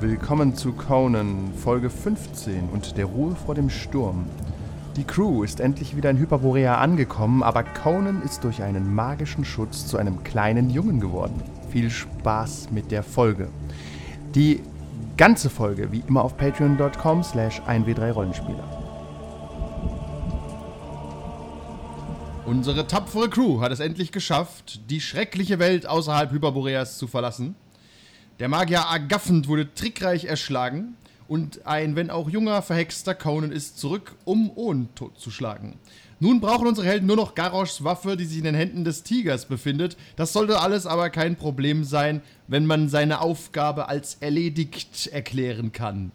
Willkommen 0.00 0.56
zu 0.56 0.72
Conan, 0.72 1.52
Folge 1.62 1.90
15 1.90 2.70
und 2.70 2.96
der 2.96 3.04
Ruhe 3.04 3.36
vor 3.36 3.54
dem 3.54 3.68
Sturm. 3.68 4.24
Die 4.96 5.04
Crew 5.04 5.44
ist 5.44 5.60
endlich 5.60 5.94
wieder 5.94 6.08
in 6.08 6.16
Hyperborea 6.16 6.76
angekommen, 6.76 7.42
aber 7.42 7.64
Conan 7.64 8.22
ist 8.22 8.42
durch 8.44 8.62
einen 8.62 8.94
magischen 8.94 9.44
Schutz 9.44 9.86
zu 9.86 9.98
einem 9.98 10.24
kleinen 10.24 10.70
Jungen 10.70 11.00
geworden. 11.00 11.42
Viel 11.70 11.90
Spaß 11.90 12.70
mit 12.70 12.90
der 12.90 13.02
Folge. 13.02 13.48
Die 14.34 14.62
ganze 15.18 15.50
Folge 15.50 15.92
wie 15.92 16.02
immer 16.08 16.24
auf 16.24 16.34
patreon.com 16.38 17.22
slash 17.22 17.60
1w3rollenspieler. 17.68 18.64
Unsere 22.46 22.86
tapfere 22.86 23.28
Crew 23.28 23.60
hat 23.60 23.70
es 23.70 23.80
endlich 23.80 24.12
geschafft, 24.12 24.80
die 24.88 25.02
schreckliche 25.02 25.58
Welt 25.58 25.86
außerhalb 25.86 26.32
Hyperboreas 26.32 26.96
zu 26.96 27.06
verlassen. 27.06 27.54
Der 28.40 28.48
Magier 28.48 28.88
Agaffend 28.88 29.48
wurde 29.48 29.74
trickreich 29.74 30.24
erschlagen 30.24 30.96
und 31.28 31.66
ein, 31.66 31.94
wenn 31.94 32.08
auch 32.08 32.30
junger, 32.30 32.62
verhexter 32.62 33.14
Conan 33.14 33.52
ist 33.52 33.78
zurück, 33.78 34.16
um 34.24 34.50
Ohn 34.54 34.88
totzuschlagen. 34.94 35.74
Nun 36.20 36.40
brauchen 36.40 36.66
unsere 36.66 36.86
Helden 36.86 37.06
nur 37.06 37.16
noch 37.16 37.34
Garroshs 37.34 37.84
Waffe, 37.84 38.16
die 38.16 38.24
sich 38.24 38.38
in 38.38 38.44
den 38.44 38.54
Händen 38.54 38.82
des 38.82 39.02
Tigers 39.02 39.44
befindet. 39.44 39.98
Das 40.16 40.32
sollte 40.32 40.58
alles 40.58 40.86
aber 40.86 41.10
kein 41.10 41.36
Problem 41.36 41.84
sein, 41.84 42.22
wenn 42.48 42.64
man 42.64 42.88
seine 42.88 43.20
Aufgabe 43.20 43.90
als 43.90 44.16
erledigt 44.20 45.08
erklären 45.08 45.72
kann. 45.72 46.10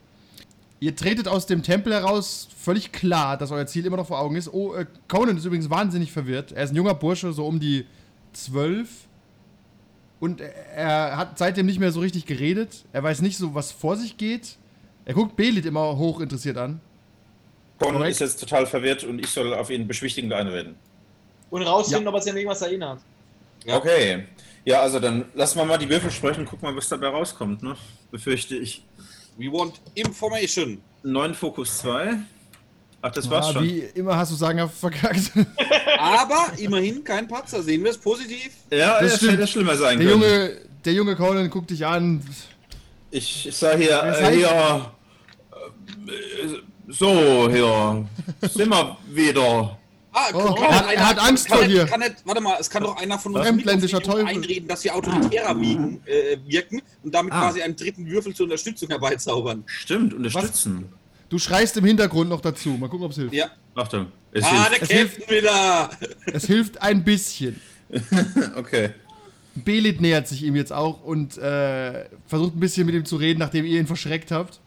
Ihr 0.80 0.96
tretet 0.96 1.28
aus 1.28 1.46
dem 1.46 1.62
Tempel 1.62 1.94
heraus, 1.94 2.48
völlig 2.58 2.92
klar, 2.92 3.38
dass 3.38 3.52
euer 3.52 3.68
Ziel 3.68 3.86
immer 3.86 3.98
noch 3.98 4.08
vor 4.08 4.20
Augen 4.20 4.36
ist. 4.36 4.52
Oh, 4.52 4.74
äh, 4.74 4.88
Conan 5.08 5.38
ist 5.38 5.46
übrigens 5.46 5.70
wahnsinnig 5.70 6.12
verwirrt. 6.12 6.54
Er 6.54 6.64
ist 6.64 6.72
ein 6.72 6.76
junger 6.76 6.96
Bursche, 6.96 7.34
so 7.34 7.46
um 7.46 7.60
die 7.60 7.86
zwölf 8.34 8.90
und 10.20 10.42
er 10.42 11.18
hat 11.18 11.38
seitdem 11.38 11.66
nicht 11.66 11.80
mehr 11.80 11.92
so 11.92 12.00
richtig 12.00 12.26
geredet. 12.26 12.86
Er 12.94 13.04
weiß 13.04 13.22
nicht 13.22 13.38
so, 13.38 13.54
was 13.54 13.72
vor 13.72 13.98
sich 13.98 14.18
geht. 14.18 14.58
Er 15.06 15.14
guckt 15.14 15.36
Belit 15.36 15.66
immer 15.66 15.98
hoch 15.98 16.20
interessiert 16.20 16.58
an. 16.58 16.80
Conan 17.80 18.04
ist 18.10 18.20
jetzt 18.20 18.40
total 18.40 18.66
verwirrt 18.66 19.04
und 19.04 19.20
ich 19.20 19.28
soll 19.28 19.54
auf 19.54 19.70
ihn 19.70 19.88
beschwichtigend 19.88 20.34
einreden. 20.34 20.76
Und 21.50 21.62
rausfinden, 21.62 22.06
ja. 22.06 22.10
ob 22.10 22.16
er 22.16 22.22
sich 22.22 22.32
an 22.32 22.38
irgendwas 22.38 22.62
erinnert. 22.62 23.02
Ja. 23.66 23.78
Okay. 23.78 24.24
Ja, 24.64 24.82
also 24.82 25.00
dann 25.00 25.26
lassen 25.36 25.60
wir 25.60 25.66
mal 25.66 25.78
die 25.78 25.90
Würfel 25.90 26.10
sprechen 26.10 26.42
und 26.42 26.46
gucken 26.48 26.68
mal, 26.68 26.76
was 26.76 26.90
dabei 26.90 27.08
rauskommt, 27.08 27.62
ne? 27.62 27.76
Befürchte 28.10 28.56
ich. 28.56 28.84
We 29.38 29.52
want 29.52 29.80
information. 29.94 30.82
9 31.04 31.34
Fokus 31.36 31.78
2. 31.80 32.18
Ach, 33.06 33.12
das 33.12 33.30
war's 33.30 33.48
ah, 33.50 33.54
schon. 33.54 33.64
Wie 33.66 33.82
immer 33.94 34.18
hast 34.18 34.32
du 34.32 34.36
sagen 34.36 34.68
verkackt. 34.80 35.32
Aber 36.00 36.54
immerhin 36.58 37.04
kein 37.04 37.28
Patzer. 37.28 37.62
Sehen 37.62 37.84
wir 37.84 37.92
es 37.92 38.00
positiv? 38.00 38.50
Ja, 38.72 39.00
das, 39.00 39.20
das 39.20 39.30
hätte 39.30 39.46
schlimmer 39.46 39.76
sein 39.76 40.00
der 40.00 40.08
können. 40.08 40.22
Junge, 40.24 40.58
der 40.84 40.94
junge 40.94 41.16
Conan 41.16 41.48
guckt 41.52 41.70
dich 41.70 41.86
an. 41.86 42.24
Ich, 43.12 43.48
ich 43.48 43.56
sag 43.56 43.78
hier, 43.78 44.02
äh, 44.02 44.36
hier, 44.36 44.92
äh, 46.08 46.12
so, 46.88 47.48
hier, 47.48 48.08
sind 48.42 48.70
wir 48.70 48.98
wieder. 49.08 49.78
Ah, 50.12 50.30
oh, 50.34 50.56
er, 50.60 50.88
einer, 50.88 51.10
hat 51.10 51.20
Angst 51.20 51.48
vor 51.48 51.64
dir. 51.64 51.88
Warte 52.24 52.42
mal, 52.42 52.58
es 52.60 52.70
kann 52.70 52.82
doch 52.82 52.98
einer 52.98 53.20
von 53.20 53.36
uns 53.36 53.46
einreden, 53.46 54.68
dass 54.68 54.84
wir 54.84 54.96
autoritärer 54.96 55.60
wiegen, 55.60 56.02
äh, 56.08 56.38
wirken 56.48 56.82
und 57.04 57.14
damit 57.14 57.34
ah. 57.34 57.42
quasi 57.42 57.62
einen 57.62 57.76
dritten 57.76 58.08
Würfel 58.08 58.34
zur 58.34 58.46
Unterstützung 58.46 58.90
herbeizaubern. 58.90 59.64
Stimmt, 59.68 60.14
unterstützen. 60.16 60.90
Was? 60.90 61.05
Du 61.30 61.40
schreist 61.40 61.76
im 61.78 61.86
Hintergrund 61.86 62.30
noch 62.30 62.42
dazu. 62.42 62.70
Mal 62.70 62.90
gucken, 62.90 63.06
ob 63.06 63.12
es 63.12 63.18
hilft. 63.18 63.34
Ja. 63.34 63.48
Achtung. 63.76 64.08
Es 64.32 64.44
ah, 64.44 64.70
hilft. 64.70 64.92
der 64.92 65.06
Captain 65.06 65.38
wieder. 65.38 65.90
Es 66.34 66.46
hilft 66.46 66.82
ein 66.82 67.04
bisschen. 67.04 67.60
okay. 68.56 68.92
Belit 69.56 70.02
nähert 70.02 70.28
sich 70.28 70.44
ihm 70.44 70.56
jetzt 70.56 70.74
auch 70.74 71.04
und 71.04 71.38
äh, 71.38 72.06
versucht 72.28 72.56
ein 72.56 72.60
bisschen 72.60 72.86
mit 72.86 72.96
ihm 72.96 73.06
zu 73.06 73.16
reden, 73.16 73.40
nachdem 73.40 73.66
ihr 73.66 73.80
ihn 73.80 73.88
verschreckt 73.88 74.32
habt. 74.32 74.60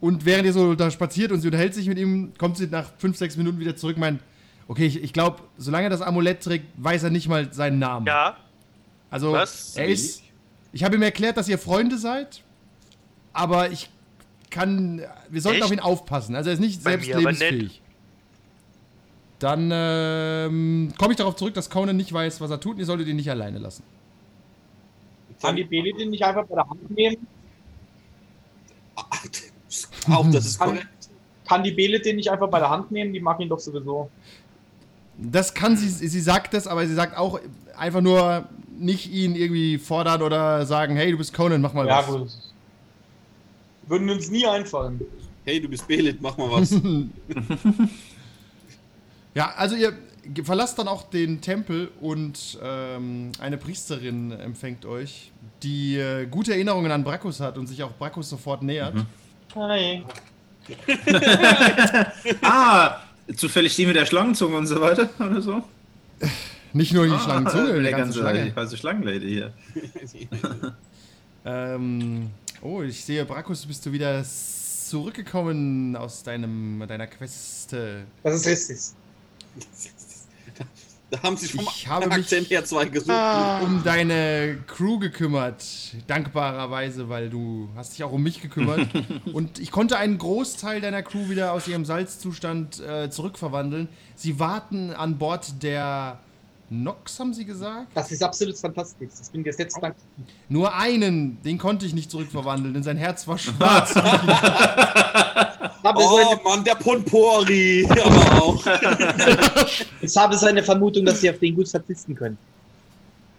Und 0.00 0.24
während 0.24 0.44
ihr 0.44 0.52
so 0.52 0.74
da 0.74 0.90
spaziert 0.90 1.32
und 1.32 1.40
sie 1.40 1.48
unterhält 1.48 1.74
sich 1.74 1.86
mit 1.88 1.98
ihm, 1.98 2.32
kommt 2.38 2.56
sie 2.56 2.66
nach 2.66 2.90
5, 2.98 3.16
6 3.16 3.36
Minuten 3.36 3.58
wieder 3.60 3.76
zurück 3.76 3.96
und 3.96 4.00
meint, 4.00 4.22
okay, 4.66 4.86
ich, 4.86 5.02
ich 5.02 5.12
glaube, 5.12 5.42
solange 5.56 5.86
er 5.86 5.90
das 5.90 6.02
Amulett 6.02 6.42
trägt, 6.42 6.66
weiß 6.76 7.04
er 7.04 7.10
nicht 7.10 7.28
mal 7.28 7.52
seinen 7.52 7.78
Namen. 7.78 8.06
Ja. 8.06 8.36
Also, 9.10 9.32
Was? 9.32 9.76
er 9.76 9.86
ist. 9.86 10.22
Ich 10.72 10.84
habe 10.84 10.96
ihm 10.96 11.02
erklärt, 11.02 11.36
dass 11.36 11.48
ihr 11.48 11.58
Freunde 11.58 11.96
seid, 11.96 12.42
aber 13.32 13.70
ich 13.70 13.88
kann. 14.50 15.02
Wir 15.28 15.40
sollten 15.40 15.58
Echt? 15.58 15.64
auf 15.64 15.72
ihn 15.72 15.80
aufpassen. 15.80 16.34
Also 16.34 16.50
er 16.50 16.54
ist 16.54 16.60
nicht 16.60 16.82
selbst 16.82 17.06
lebensfähig. 17.06 17.82
Dann 19.38 19.70
ähm, 19.72 20.92
komme 20.98 21.12
ich 21.12 21.16
darauf 21.16 21.36
zurück, 21.36 21.54
dass 21.54 21.70
Conan 21.70 21.96
nicht 21.96 22.12
weiß, 22.12 22.40
was 22.40 22.50
er 22.50 22.58
tut 22.58 22.74
und 22.74 22.80
ihr 22.80 22.86
solltet 22.86 23.06
ihn 23.06 23.16
nicht 23.16 23.30
alleine 23.30 23.58
lassen. 23.58 23.84
Kann 25.40 25.54
die 25.54 25.64
Beli 25.64 25.92
den 25.92 26.10
nicht 26.10 26.24
einfach 26.24 26.44
bei 26.46 26.56
der 26.56 26.68
Hand 26.68 26.90
nehmen? 26.90 27.26
Auch 30.10 30.30
das 30.32 30.46
ist 30.46 30.58
korrekt. 30.58 30.88
Kann 31.46 31.62
die 31.62 31.70
Bele 31.70 32.00
den 32.00 32.16
nicht 32.16 32.30
einfach 32.30 32.48
bei 32.48 32.58
der 32.58 32.68
Hand 32.68 32.90
nehmen? 32.90 33.12
Die 33.12 33.20
mag 33.20 33.38
ihn 33.40 33.48
doch 33.48 33.60
sowieso. 33.60 34.10
Das 35.16 35.54
kann 35.54 35.76
sie, 35.76 35.88
sie 35.88 36.20
sagt 36.20 36.54
das, 36.54 36.66
aber 36.66 36.86
sie 36.86 36.94
sagt 36.94 37.16
auch 37.16 37.40
einfach 37.76 38.00
nur 38.00 38.48
nicht 38.76 39.10
ihn 39.10 39.34
irgendwie 39.34 39.78
fordern 39.78 40.22
oder 40.22 40.66
sagen, 40.66 40.96
hey, 40.96 41.10
du 41.10 41.18
bist 41.18 41.32
Conan, 41.32 41.60
mach 41.60 41.72
mal 41.72 41.86
ja, 41.86 41.98
was. 41.98 42.06
Ja, 42.06 42.18
gut. 42.18 42.28
Würden 43.88 44.10
uns 44.10 44.30
nie 44.30 44.46
einfallen. 44.46 45.00
Hey, 45.44 45.60
du 45.60 45.68
bist 45.68 45.88
Belit, 45.88 46.20
mach 46.20 46.36
mal 46.36 46.50
was. 46.50 46.70
ja, 49.34 49.50
also 49.56 49.76
ihr 49.76 49.94
verlasst 50.44 50.78
dann 50.78 50.88
auch 50.88 51.08
den 51.08 51.40
Tempel 51.40 51.90
und 52.00 52.58
ähm, 52.62 53.32
eine 53.40 53.56
Priesterin 53.56 54.32
empfängt 54.32 54.84
euch, 54.84 55.32
die 55.62 55.96
äh, 55.96 56.26
gute 56.26 56.52
Erinnerungen 56.52 56.92
an 56.92 57.02
Brackus 57.02 57.40
hat 57.40 57.56
und 57.56 57.66
sich 57.66 57.82
auch 57.82 57.92
Brackus 57.92 58.28
sofort 58.28 58.62
nähert. 58.62 58.94
Mhm. 58.94 59.06
Hi. 59.54 60.04
ah, 62.42 62.96
zufällig 63.34 63.74
die 63.74 63.86
mit 63.86 63.96
der 63.96 64.04
Schlangenzunge 64.04 64.56
und 64.56 64.66
so 64.66 64.80
weiter 64.80 65.08
oder 65.18 65.40
so? 65.40 65.62
Nicht 66.74 66.92
nur 66.92 67.06
die 67.06 67.12
ah, 67.12 67.20
Schlangenzunge, 67.20 67.78
die 67.78 67.90
ganze, 67.90 67.96
ganze 67.96 68.18
Schlange. 68.18 68.44
Die 68.44 68.52
ganze 68.52 68.76
Schlangenlady 68.76 69.28
hier. 69.28 69.52
ähm, 71.46 72.30
Oh, 72.60 72.82
ich 72.82 73.04
sehe, 73.04 73.24
Brakus, 73.24 73.66
bist 73.66 73.86
du 73.86 73.92
wieder 73.92 74.24
zurückgekommen 74.24 75.94
aus 75.94 76.24
deinem, 76.24 76.84
deiner 76.88 77.06
Queste. 77.06 78.04
Das 78.22 78.46
ist 78.46 78.46
richtig. 78.46 78.78
Da 81.10 81.22
haben 81.22 81.36
sie 81.36 81.48
schon 81.48 81.60
ich 81.60 81.88
habe 81.88 82.10
Akzent 82.10 82.50
her 82.50 82.64
zwei 82.64 82.84
gesucht. 82.84 83.16
um 83.62 83.82
deine 83.82 84.58
Crew 84.66 84.98
gekümmert, 84.98 85.64
dankbarerweise, 86.06 87.08
weil 87.08 87.30
du 87.30 87.68
hast 87.76 87.94
dich 87.94 88.04
auch 88.04 88.12
um 88.12 88.22
mich 88.22 88.42
gekümmert. 88.42 88.88
und 89.32 89.58
ich 89.58 89.70
konnte 89.70 89.96
einen 89.96 90.18
Großteil 90.18 90.80
deiner 90.80 91.02
Crew 91.02 91.30
wieder 91.30 91.52
aus 91.52 91.66
ihrem 91.66 91.84
Salzzustand 91.86 92.80
äh, 92.80 93.08
zurückverwandeln. 93.08 93.88
Sie 94.16 94.38
warten 94.38 94.90
an 94.90 95.16
Bord 95.16 95.62
der 95.62 96.18
Nox, 96.70 97.18
haben 97.18 97.32
sie 97.32 97.46
gesagt? 97.46 97.88
Das 97.94 98.12
ist 98.12 98.22
absolut 98.22 98.58
fantastisch. 98.58 99.08
Das 99.18 99.30
bin 99.30 99.42
gesetzdank. 99.42 99.96
Nur 100.50 100.74
einen, 100.74 101.42
den 101.42 101.56
konnte 101.56 101.86
ich 101.86 101.94
nicht 101.94 102.10
zurückverwandeln, 102.10 102.74
denn 102.74 102.82
sein 102.82 102.98
Herz 102.98 103.26
war 103.26 103.38
schwarz. 103.38 103.94
oh 105.82 106.36
Mann, 106.44 106.62
der 106.64 106.74
Ponpori. 106.74 107.88
Aber 108.04 108.42
auch. 108.42 108.66
ich 110.02 110.14
habe 110.14 110.36
seine 110.36 110.62
Vermutung, 110.62 111.06
dass 111.06 111.22
sie 111.22 111.30
auf 111.30 111.38
den 111.38 111.54
gut 111.54 111.70
verzichten 111.70 112.14
können. 112.14 112.36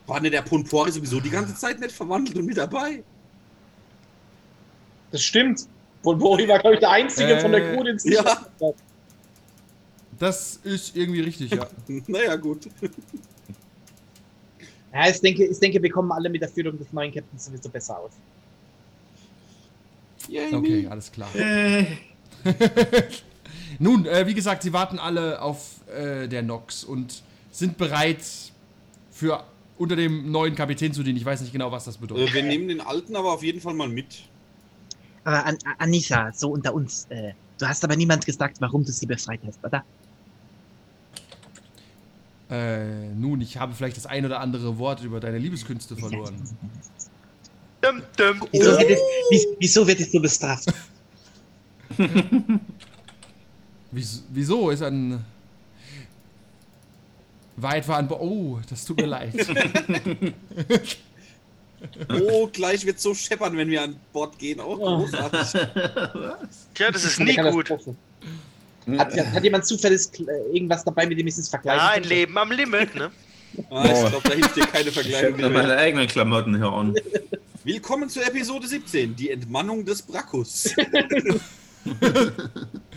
War 0.07 0.19
denn 0.19 0.31
der 0.31 0.41
Ponpori 0.41 0.91
sowieso 0.91 1.19
die 1.19 1.29
ganze 1.29 1.53
Zeit 1.53 1.79
nicht 1.79 1.91
verwandelt 1.91 2.35
und 2.35 2.47
mit 2.47 2.57
dabei? 2.57 3.03
Das 5.11 5.21
stimmt. 5.21 5.67
Ponpori 6.01 6.47
war, 6.47 6.57
glaube 6.57 6.75
ich, 6.75 6.79
der 6.79 6.89
Einzige 6.89 7.33
äh, 7.33 7.39
von 7.39 7.51
der 7.51 7.73
Crew, 7.73 7.83
den 7.83 7.97
es 7.97 8.05
ja. 8.05 8.25
hat. 8.25 8.49
Das 10.19 10.59
ist 10.63 10.95
irgendwie 10.95 11.21
richtig, 11.21 11.51
ja. 11.51 11.67
naja, 12.07 12.35
gut. 12.35 12.69
Ja, 14.91 15.07
ich 15.07 15.21
denke, 15.21 15.45
ich 15.45 15.59
denke, 15.59 15.81
wir 15.83 15.91
kommen 15.91 16.11
alle 16.11 16.29
mit 16.29 16.41
der 16.41 16.49
Führung 16.49 16.75
des 16.77 16.91
neuen 16.91 17.13
Captains 17.13 17.45
sowieso 17.45 17.69
besser 17.69 17.99
aus. 17.99 18.11
Yay, 20.27 20.53
okay, 20.53 20.87
alles 20.87 21.11
klar. 21.11 21.29
Nun, 23.79 24.05
äh, 24.07 24.25
wie 24.25 24.33
gesagt, 24.33 24.63
sie 24.63 24.73
warten 24.73 24.97
alle 24.97 25.41
auf 25.41 25.81
äh, 25.87 26.27
der 26.27 26.41
Nox 26.41 26.83
und 26.83 27.21
sind 27.51 27.77
bereit 27.77 28.25
für 29.11 29.43
unter 29.77 29.95
dem 29.95 30.31
neuen 30.31 30.55
Kapitän 30.55 30.91
zu 30.91 31.03
dienen. 31.03 31.17
Ich 31.17 31.25
weiß 31.25 31.41
nicht 31.41 31.53
genau, 31.53 31.71
was 31.71 31.85
das 31.85 31.97
bedeutet. 31.97 32.29
Äh, 32.29 32.33
wir 32.33 32.43
nehmen 32.43 32.67
den 32.67 32.81
alten 32.81 33.15
aber 33.15 33.33
auf 33.33 33.43
jeden 33.43 33.61
Fall 33.61 33.73
mal 33.73 33.89
mit. 33.89 34.23
Aber 35.23 35.45
An 35.45 35.57
Anissa, 35.77 36.31
so 36.33 36.51
unter 36.51 36.73
uns, 36.73 37.05
äh, 37.09 37.33
du 37.59 37.67
hast 37.67 37.83
aber 37.83 37.95
niemand 37.95 38.25
gesagt, 38.25 38.59
warum 38.59 38.83
du 38.83 38.91
sie 38.91 39.05
befreit 39.05 39.41
hast, 39.45 39.63
oder? 39.63 39.83
Äh, 42.49 43.09
nun, 43.13 43.41
ich 43.41 43.57
habe 43.57 43.73
vielleicht 43.73 43.97
das 43.97 44.05
ein 44.05 44.25
oder 44.25 44.39
andere 44.39 44.77
Wort 44.77 45.03
über 45.03 45.19
deine 45.19 45.37
Liebeskünste 45.37 45.95
verloren. 45.95 46.35
Dum, 47.81 48.01
dum. 48.17 48.47
Wieso, 48.51 48.77
wird 48.77 48.89
es, 48.89 48.99
wieso 49.59 49.87
wird 49.87 49.99
es 49.99 50.11
so 50.11 50.19
bestraft? 50.19 50.73
wieso, 53.91 54.21
wieso 54.29 54.69
ist 54.71 54.81
ein. 54.81 55.23
War 57.55 57.75
etwa 57.75 57.97
ein. 57.97 58.09
Oh, 58.09 58.59
das 58.69 58.85
tut 58.85 58.97
mir 58.97 59.05
leid. 59.05 59.33
Oh, 62.09 62.47
gleich 62.47 62.85
wird 62.85 62.99
so 62.99 63.13
scheppern, 63.13 63.55
wenn 63.55 63.69
wir 63.69 63.83
an 63.83 63.95
Bord 64.11 64.37
gehen. 64.37 64.59
Oh, 64.59 64.75
großartig. 64.75 65.51
Tja, 66.73 66.91
das 66.91 67.05
ist 67.05 67.19
nie 67.19 67.35
gut. 67.35 67.71
Hat, 68.97 69.13
hat 69.15 69.43
jemand 69.43 69.65
zufällig 69.65 70.01
äh, 70.19 70.55
irgendwas 70.55 70.83
dabei, 70.83 71.05
mit 71.05 71.19
dem 71.19 71.27
ich 71.27 71.37
es 71.37 71.49
vergleichen 71.49 71.79
Ja, 71.79 71.89
ein 71.89 72.01
könnte? 72.01 72.09
Leben 72.15 72.37
am 72.37 72.51
Limit, 72.51 72.95
ne? 72.95 73.11
Ah, 73.71 73.83
ich 73.83 73.91
glaube, 74.11 74.29
da 74.29 74.35
hilft 74.35 74.55
dir 74.55 74.65
keine 74.67 74.89
Ich 74.89 74.93
Vergleichung 74.93 75.33
habe 75.33 75.49
meine 75.49 75.67
mehr. 75.69 75.77
eigenen 75.79 76.07
Klamotten 76.07 76.55
hier 76.55 76.71
an. 76.71 76.93
Willkommen 77.63 78.07
zur 78.07 78.23
Episode 78.25 78.67
17, 78.67 79.15
die 79.15 79.31
Entmannung 79.31 79.83
des 79.83 80.03
Brackus. 80.03 80.73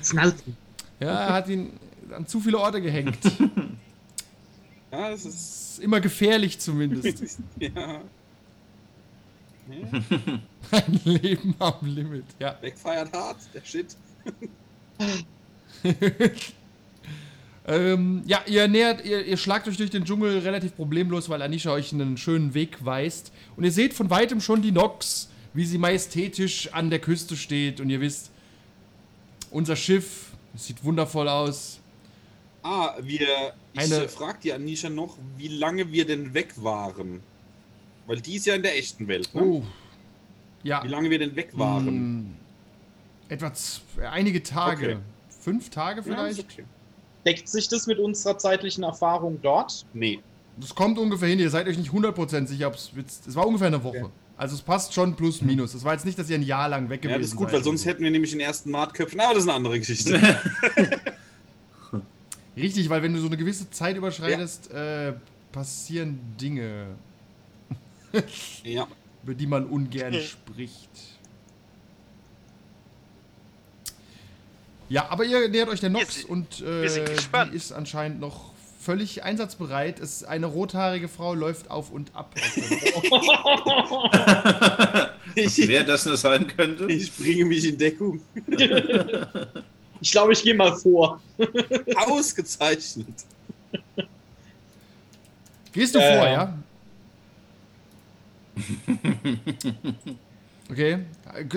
Schnauzen. 0.04 0.56
Ja, 1.00 1.08
er 1.26 1.32
hat 1.32 1.48
ihn 1.48 1.72
an 2.14 2.26
zu 2.26 2.38
viele 2.40 2.58
Orte 2.58 2.82
gehängt. 2.82 3.18
Ja, 4.92 5.10
das 5.10 5.24
ist. 5.24 5.34
ist 5.34 5.78
immer 5.80 6.00
gefährlich 6.00 6.58
zumindest. 6.60 7.38
Ja. 7.58 8.02
Ein 10.70 11.00
Leben 11.04 11.54
am 11.58 11.74
Limit, 11.82 12.24
ja. 12.38 12.52
Backfired 12.60 13.10
hart, 13.12 13.38
der 13.54 13.64
Shit. 13.64 13.96
Ähm, 17.64 18.22
ja, 18.26 18.42
ihr 18.46 18.66
nähert, 18.66 19.04
ihr, 19.04 19.24
ihr 19.24 19.36
schlagt 19.36 19.68
euch 19.68 19.76
durch 19.76 19.90
den 19.90 20.04
Dschungel 20.04 20.40
relativ 20.40 20.74
problemlos, 20.74 21.28
weil 21.28 21.42
Anisha 21.42 21.70
euch 21.70 21.92
einen 21.92 22.16
schönen 22.16 22.54
Weg 22.54 22.84
weist. 22.84 23.32
Und 23.56 23.64
ihr 23.64 23.70
seht 23.70 23.94
von 23.94 24.10
weitem 24.10 24.40
schon 24.40 24.62
die 24.62 24.72
Nox, 24.72 25.30
wie 25.54 25.64
sie 25.64 25.78
majestätisch 25.78 26.72
an 26.72 26.90
der 26.90 26.98
Küste 26.98 27.36
steht. 27.36 27.80
Und 27.80 27.88
ihr 27.90 28.00
wisst, 28.00 28.32
unser 29.50 29.76
Schiff, 29.76 30.32
sieht 30.56 30.82
wundervoll 30.84 31.28
aus. 31.28 31.78
Ah, 32.62 32.94
wir. 33.00 33.54
Ich 33.74 33.80
Eine- 33.80 34.08
frag 34.08 34.40
die 34.40 34.52
Anisha 34.52 34.88
noch, 34.88 35.16
wie 35.36 35.48
lange 35.48 35.90
wir 35.92 36.04
denn 36.04 36.34
weg 36.34 36.52
waren. 36.56 37.20
Weil 38.06 38.20
die 38.20 38.36
ist 38.36 38.46
ja 38.46 38.54
in 38.56 38.62
der 38.62 38.76
echten 38.76 39.06
Welt, 39.08 39.32
ne? 39.34 39.42
Oh. 39.42 39.62
Ja. 40.64 40.82
Wie 40.82 40.88
lange 40.88 41.10
wir 41.10 41.18
denn 41.18 41.34
weg 41.36 41.50
waren. 41.52 41.86
Hm, 41.86 42.34
etwa 43.28 43.52
einige 44.10 44.42
Tage. 44.42 44.86
Okay. 44.86 44.98
Fünf 45.42 45.70
Tage 45.70 46.00
Ja, 46.00 46.02
vielleicht? 46.04 46.38
ist 46.38 46.44
okay. 46.44 46.64
Deckt 47.26 47.48
sich 47.48 47.68
das 47.68 47.86
mit 47.86 47.98
unserer 47.98 48.38
zeitlichen 48.38 48.84
Erfahrung 48.84 49.38
dort? 49.42 49.84
Nee. 49.92 50.20
Das 50.56 50.74
kommt 50.74 50.98
ungefähr 50.98 51.28
hin. 51.28 51.38
Ihr 51.38 51.50
seid 51.50 51.66
euch 51.66 51.78
nicht 51.78 51.90
100% 51.90 52.46
sicher, 52.46 52.68
ob 52.68 52.74
es. 52.74 52.90
Es 53.26 53.34
war 53.34 53.46
ungefähr 53.46 53.68
eine 53.68 53.82
Woche. 53.82 54.04
Okay. 54.04 54.10
Also 54.36 54.54
es 54.54 54.62
passt 54.62 54.92
schon 54.94 55.14
plus 55.14 55.40
minus. 55.42 55.74
Es 55.74 55.84
war 55.84 55.92
jetzt 55.92 56.04
nicht, 56.04 56.18
dass 56.18 56.28
ihr 56.28 56.36
ein 56.36 56.42
Jahr 56.42 56.68
lang 56.68 56.88
weg 56.88 57.04
Ja, 57.04 57.10
gewesen 57.10 57.20
das 57.22 57.30
ist 57.30 57.36
gut, 57.36 57.48
seid 57.48 57.56
weil 57.56 57.64
sonst 57.64 57.84
hätten 57.86 58.02
wir 58.02 58.10
nämlich 58.10 58.32
den 58.32 58.40
ersten 58.40 58.70
Martköpfen, 58.70 59.20
aber 59.20 59.34
das 59.34 59.44
ist 59.44 59.48
eine 59.48 59.56
andere 59.56 59.78
Geschichte. 59.78 60.20
Richtig, 62.56 62.88
weil 62.90 63.02
wenn 63.02 63.14
du 63.14 63.20
so 63.20 63.28
eine 63.28 63.36
gewisse 63.36 63.70
Zeit 63.70 63.96
überschreitest, 63.96 64.70
äh, 64.72 65.14
passieren 65.52 66.18
Dinge, 66.40 66.96
ja. 68.64 68.86
über 69.22 69.34
die 69.34 69.46
man 69.46 69.66
ungern 69.66 70.14
spricht. 70.14 70.90
Ja, 74.92 75.06
aber 75.08 75.24
ihr 75.24 75.48
nähert 75.48 75.70
euch 75.70 75.80
der 75.80 75.88
Nox 75.88 76.16
sind- 76.16 76.28
und 76.28 76.60
äh, 76.60 76.82
wir 76.82 76.90
sind 76.90 77.06
gespannt. 77.08 77.52
die 77.52 77.56
ist 77.56 77.72
anscheinend 77.72 78.20
noch 78.20 78.52
völlig 78.78 79.22
einsatzbereit. 79.24 79.98
Es, 80.00 80.22
eine 80.22 80.44
rothaarige 80.44 81.08
Frau 81.08 81.32
läuft 81.34 81.70
auf 81.70 81.90
und 81.90 82.14
ab. 82.14 82.34
Ich, 85.34 85.56
Wer 85.66 85.82
das 85.84 86.04
nur 86.04 86.18
sein 86.18 86.46
könnte? 86.46 86.84
ich 86.92 87.10
bringe 87.16 87.46
mich 87.46 87.64
in 87.66 87.78
Deckung. 87.78 88.20
Ich 90.02 90.10
glaube, 90.10 90.32
ich 90.32 90.42
gehe 90.42 90.52
mal 90.54 90.74
vor. 90.76 91.22
Ausgezeichnet. 91.94 93.06
Gehst 95.72 95.94
du 95.94 96.00
Äh. 96.00 96.16
vor, 96.18 96.26
ja? 96.26 96.58
Okay. 100.70 100.98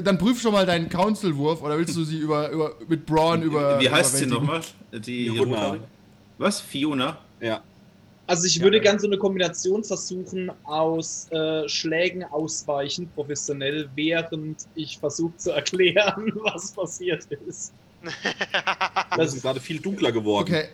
Dann 0.04 0.18
prüf 0.18 0.42
schon 0.42 0.54
mal 0.54 0.66
deinen 0.66 0.90
Council-Wurf 0.90 1.62
oder 1.62 1.78
willst 1.78 1.96
du 1.96 2.04
sie 2.04 2.18
über, 2.18 2.50
über 2.50 2.75
mit 2.88 3.06
Braun 3.06 3.42
über. 3.42 3.80
Wie 3.80 3.90
heißt 3.90 4.18
sie 4.18 4.25
nochmal? 4.25 4.62
Die 4.92 5.30
Fiona. 5.30 5.78
Was? 6.38 6.62
Fiona? 6.62 7.18
Ja. 7.40 7.62
Also 8.28 8.48
ich 8.48 8.60
würde 8.60 8.81
gern 8.81 8.98
so 8.98 9.06
eine 9.06 9.18
Kombination 9.18 9.84
versuchen 9.84 10.52
aus 10.63 11.28
äh, 11.31 11.69
Schlägen 11.69 12.24
ausweichen, 12.24 13.07
professionell, 13.13 13.88
während 13.94 14.66
ich 14.74 14.98
versuche 14.98 15.38
zu 15.38 15.52
erklären, 15.52 16.31
was 16.44 16.72
passiert 16.72 17.25
ist. 17.48 17.72
Das 19.16 19.34
ist 19.34 19.44
gerade 19.44 19.60
viel 19.60 19.80
dunkler 19.80 20.12
geworden. 20.12 20.48
Okay. 20.48 20.69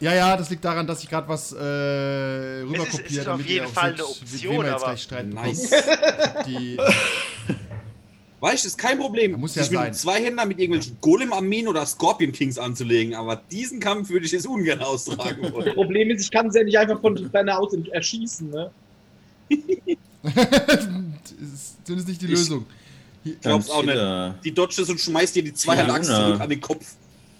Ja, 0.00 0.14
ja, 0.14 0.36
das 0.36 0.50
liegt 0.50 0.64
daran, 0.64 0.86
dass 0.86 1.02
ich 1.04 1.08
gerade 1.08 1.28
was 1.28 1.52
äh, 1.52 1.56
es 2.62 2.68
rüberkopiert 2.68 3.10
ist 3.10 3.18
auf 3.20 3.24
damit 3.26 3.46
ihr 3.46 3.52
jeden 3.54 3.68
Fall 3.68 3.90
seht, 3.96 4.00
eine 4.00 4.08
mit 4.08 4.22
Option, 4.22 4.52
wem 4.52 4.60
wir 4.62 4.64
jetzt 4.66 4.74
aber- 4.74 4.84
gleich 4.86 5.02
streiten 5.02 5.28
Nice. 5.30 5.70
Die, 6.46 6.78
Weißt 8.40 8.64
du, 8.64 8.68
ist 8.68 8.76
kein 8.78 8.98
Problem, 8.98 9.38
muss 9.38 9.54
ja 9.54 9.62
sich 9.62 9.70
mit 9.70 9.78
sein. 9.78 9.86
einem 9.86 9.94
Zweihänder 9.94 10.46
mit 10.46 10.58
irgendwelchen 10.58 10.96
Golem-Armeen 11.00 11.68
oder 11.68 11.86
Scorpion 11.86 12.32
Kings 12.32 12.58
anzulegen, 12.58 13.14
aber 13.14 13.36
diesen 13.36 13.78
Kampf 13.78 14.10
würde 14.10 14.26
ich 14.26 14.32
jetzt 14.32 14.48
ungern 14.48 14.80
austragen 14.80 15.52
wollen. 15.52 15.72
Problem 15.74 16.10
ist, 16.10 16.22
ich 16.24 16.30
kann 16.32 16.50
sie 16.50 16.58
ja 16.58 16.64
nicht 16.64 16.76
einfach 16.76 17.00
von 17.00 17.30
deiner 17.30 17.56
aus 17.60 17.72
erschießen, 17.92 18.50
ne? 18.50 18.72
das 20.22 20.34
ist 20.34 21.76
zumindest 21.84 22.08
nicht 22.08 22.20
die 22.22 22.26
Ich- 22.26 22.30
Lösung. 22.32 22.66
Hier, 23.22 23.36
glaub's 23.36 23.70
auch 23.70 23.84
nicht. 23.84 23.96
Die 24.44 24.52
dodges 24.52 24.90
und 24.90 24.98
schmeißt 25.00 25.36
dir 25.36 25.44
die 25.44 25.52
Fiona. 25.52 26.02
zurück 26.02 26.40
an 26.40 26.50
den 26.50 26.60
Kopf. 26.60 26.94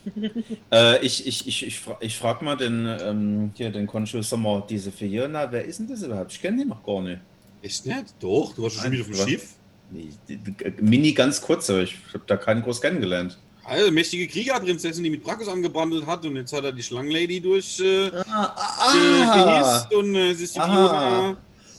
Äh, 0.72 1.04
ich 1.04 1.26
ich, 1.26 1.46
ich, 1.46 1.66
ich, 1.66 1.80
fra 1.80 1.96
ich 2.00 2.16
frag 2.16 2.42
mal 2.42 2.56
den, 2.56 2.86
ähm, 3.02 3.50
hier, 3.54 3.70
den 3.70 3.86
Konsul 3.86 4.22
Sommer, 4.22 4.64
diese 4.68 4.90
Fiona, 4.90 5.50
wer 5.52 5.64
ist 5.64 5.78
denn 5.78 5.88
das 5.88 6.02
überhaupt? 6.02 6.32
Ich 6.32 6.40
kenne 6.40 6.58
die 6.62 6.64
noch 6.68 6.82
gar 6.84 7.02
nicht. 7.02 7.20
Echt 7.62 7.86
nicht? 7.86 8.14
Doch, 8.20 8.54
du 8.54 8.62
warst 8.62 8.76
schon 8.76 8.90
wieder 8.90 9.02
auf 9.02 9.08
dem? 9.08 9.28
Schiff. 9.28 9.54
Nee, 9.90 10.08
äh, 10.28 10.72
Mini 10.80 11.12
ganz 11.12 11.40
kurz, 11.40 11.68
aber 11.70 11.82
ich 11.82 11.94
habe 12.14 12.24
da 12.26 12.36
keinen 12.36 12.62
groß 12.62 12.80
kennengelernt. 12.80 13.38
Also, 13.64 13.92
mächtige 13.92 14.26
Kriegerprinzessin, 14.26 15.04
die 15.04 15.10
mit 15.10 15.22
Brachus 15.22 15.46
angebandelt 15.48 16.04
hat 16.06 16.24
und 16.24 16.34
jetzt 16.36 16.52
hat 16.52 16.64
er 16.64 16.72
die 16.72 16.82
Schlangenlady 16.82 17.40
durch 17.40 17.78
äh, 17.80 18.10
Ah, 18.28 18.92
äh, 18.94 19.44
gehisst 19.44 19.94
und 19.94 20.14
äh, 20.16 20.34
sie 20.34 20.44
ist 20.44 20.56
die. 20.56 20.60
Fiona. 20.60 21.36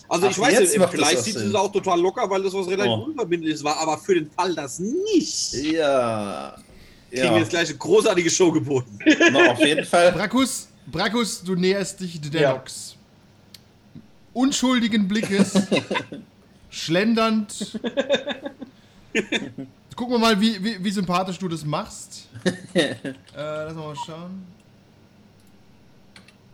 Also 0.07 0.27
ich 0.27 0.35
Ach, 0.37 0.41
weiß 0.41 0.59
jetzt 0.59 0.77
nicht, 0.77 0.89
vielleicht 0.89 1.23
sieht 1.23 1.35
das 1.35 1.55
auch 1.55 1.71
total 1.71 1.99
locker, 1.99 2.29
weil 2.29 2.43
das 2.43 2.53
was 2.53 2.67
relativ 2.67 2.91
Oh. 2.91 3.05
unverbindliches 3.05 3.63
war, 3.63 3.77
aber 3.79 3.97
für 3.97 4.13
den 4.13 4.29
Fall 4.29 4.53
das 4.53 4.79
nicht, 4.79 5.53
Ja. 5.53 6.55
Kriegen 7.13 7.25
wir 7.25 7.31
Ja, 7.33 7.37
jetzt 7.39 7.49
gleich 7.49 7.69
eine 7.69 7.77
großartige 7.77 8.29
Show 8.29 8.51
geboten. 8.51 8.97
na, 9.31 9.51
auf 9.51 9.59
jeden 9.59 9.85
Fall. 9.85 10.11
Brakus, 10.11 10.67
Brakus, 10.87 11.43
du 11.43 11.55
näherst 11.55 11.99
dich 11.99 12.19
der 12.21 12.41
Ja. 12.41 12.63
Unschuldigen 14.33 15.07
Blickes, 15.07 15.53
schlendernd. 16.71 17.79
Gucken 19.95 20.15
wir 20.15 20.19
mal, 20.19 20.41
wie, 20.41 20.63
wie, 20.63 20.83
wie 20.83 20.89
sympathisch 20.91 21.37
du 21.37 21.47
das 21.47 21.63
machst. 21.63 22.27
äh, 22.73 22.95
lass 23.35 23.75
mal 23.75 23.95
schauen. 23.95 24.43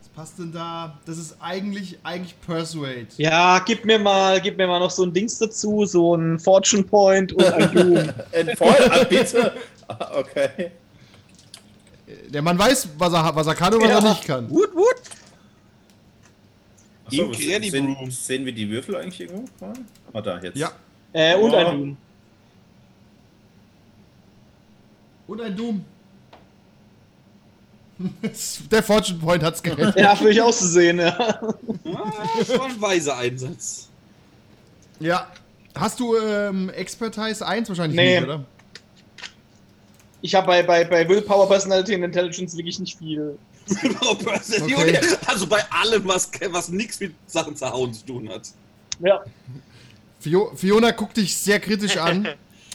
Was 0.02 0.10
passt 0.14 0.40
denn 0.40 0.52
da? 0.52 1.00
Das 1.06 1.18
ist 1.18 1.38
eigentlich, 1.40 1.98
eigentlich 2.04 2.36
Persuade. 2.42 3.08
Ja, 3.16 3.60
gib 3.60 3.86
mir 3.86 3.98
mal, 3.98 4.42
gib 4.42 4.58
mir 4.58 4.68
mal 4.68 4.80
noch 4.80 4.92
so 4.92 5.04
ein 5.04 5.14
Dings 5.14 5.38
dazu, 5.38 5.86
so 5.86 6.16
ein 6.16 6.38
Fortune 6.38 6.84
Point 6.84 7.32
und 7.32 7.46
ein 7.46 7.72
Doom. 7.74 7.98
Ein 8.34 8.58
Voll, 8.58 8.76
ah, 8.92 9.06
bitte. 9.06 9.54
Ah, 9.90 10.12
Okay. 10.20 10.72
Der 12.30 12.42
Mann 12.42 12.58
weiß, 12.58 12.90
was 12.98 13.14
er, 13.14 13.36
was 13.36 13.46
er 13.48 13.56
kann 13.56 13.74
und 13.74 13.82
was 13.82 13.90
Ja. 13.90 13.98
er 14.00 14.10
nicht 14.10 14.26
kann. 14.26 14.50
Wood, 14.50 14.74
wood. 14.74 14.96
Achso, 17.06 17.24
Incredible. 17.24 17.70
sehen, 17.72 18.12
sehen 18.12 18.46
wir 18.46 18.52
die 18.54 18.70
Würfel 18.70 18.96
eigentlich 18.96 19.20
irgendwo? 19.22 19.46
Ah, 20.14 20.22
da, 20.22 20.40
jetzt. 20.40 20.58
Ja. 20.58 20.72
äh, 21.14 21.36
und 21.36 21.52
Ja. 21.52 21.58
ein 21.70 21.78
Doom. 21.78 21.98
Und 25.28 25.42
ein 25.42 25.56
Doom. 25.56 25.86
Der 28.72 28.82
Fortune 28.84 29.20
Point 29.20 29.44
hat's 29.44 29.62
gerettet. 29.62 29.96
Ja, 29.98 30.16
für 30.16 30.30
ich 30.30 30.42
auszusehen, 30.42 31.00
ja. 31.00 31.16
Ah, 31.20 32.14
das 32.40 32.50
war 32.58 32.66
ein 32.66 32.82
weiser 32.82 33.18
Einsatz. 33.18 33.90
Ja. 35.00 35.28
Hast 35.76 36.00
du 36.00 36.16
ähm, 36.18 36.70
Expertise 36.70 37.46
1 37.46 37.70
wahrscheinlich 37.70 37.96
Nee. 37.98 38.20
nicht, 38.20 38.28
oder? 38.30 38.44
Ich 40.22 40.36
habe 40.36 40.48
bei, 40.48 40.64
bei, 40.64 40.84
bei 40.84 41.08
Willpower, 41.08 41.48
Personality 41.48 41.96
und 41.96 42.04
Intelligence 42.04 42.56
wirklich 42.56 42.80
nicht 42.80 42.98
viel. 42.98 43.38
Okay. 44.02 45.00
Also 45.28 45.46
bei 45.46 45.62
allem, 45.70 46.08
was, 46.08 46.32
was 46.50 46.70
nichts 46.70 47.00
mit 47.00 47.14
Sachen 47.28 47.56
zerhauen 47.56 47.94
zu 47.94 48.04
tun 48.04 48.28
hat. 48.30 48.50
Ja. 49.00 49.24
Fio 50.20 50.52
Fiona 50.56 50.90
guckt 50.92 51.18
dich 51.18 51.38
sehr 51.38 51.60
kritisch 51.60 51.96
an. 51.98 52.28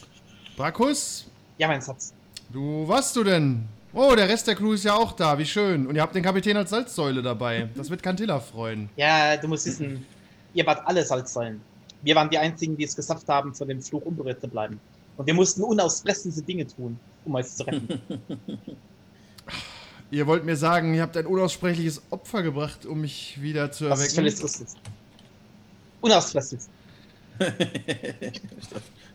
Brakus, 0.56 1.26
Ja, 1.58 1.66
mein 1.66 1.80
Satz. 1.80 2.12
du, 2.52 2.84
was 2.86 3.12
du 3.12 3.24
denn? 3.24 3.64
Oh, 3.92 4.14
der 4.14 4.28
Rest 4.28 4.46
der 4.46 4.54
Crew 4.54 4.72
ist 4.72 4.84
ja 4.84 4.94
auch 4.94 5.12
da, 5.12 5.36
wie 5.38 5.44
schön. 5.44 5.86
Und 5.86 5.96
ihr 5.96 6.02
habt 6.02 6.14
den 6.14 6.22
Kapitän 6.22 6.56
als 6.56 6.70
Salzsäule 6.70 7.22
dabei. 7.22 7.68
Das 7.74 7.90
wird 7.90 8.02
Cantilla 8.02 8.38
freuen. 8.40 8.88
Ja, 8.96 9.36
du 9.36 9.48
musst 9.48 9.66
wissen, 9.66 10.04
ihr 10.52 10.64
wart 10.66 10.86
alle 10.86 11.04
Salzsäulen. 11.04 11.60
Wir 12.02 12.14
waren 12.14 12.30
die 12.30 12.38
einzigen, 12.38 12.76
die 12.76 12.84
es 12.84 12.94
geschafft 12.94 13.28
haben, 13.28 13.52
von 13.54 13.66
dem 13.68 13.80
Fluch 13.82 14.02
unberührt 14.04 14.40
zu 14.40 14.48
bleiben. 14.48 14.78
Und 15.16 15.26
wir 15.26 15.34
mussten 15.34 15.62
unauspressliche 15.62 16.42
Dinge 16.42 16.66
tun, 16.66 16.98
um 17.24 17.34
euch 17.34 17.46
zu 17.46 17.66
retten. 17.66 18.00
Ihr 20.10 20.26
wollt 20.28 20.44
mir 20.44 20.56
sagen, 20.56 20.94
ihr 20.94 21.02
habt 21.02 21.16
ein 21.16 21.26
unaussprechliches 21.26 22.02
Opfer 22.10 22.44
gebracht, 22.44 22.86
um 22.86 23.00
mich 23.00 23.40
wieder 23.42 23.72
zu 23.72 23.86
erwecken. 23.86 24.14
völlig 24.14 24.40
richtig. 24.44 24.68
Unausfristig. 26.00 26.60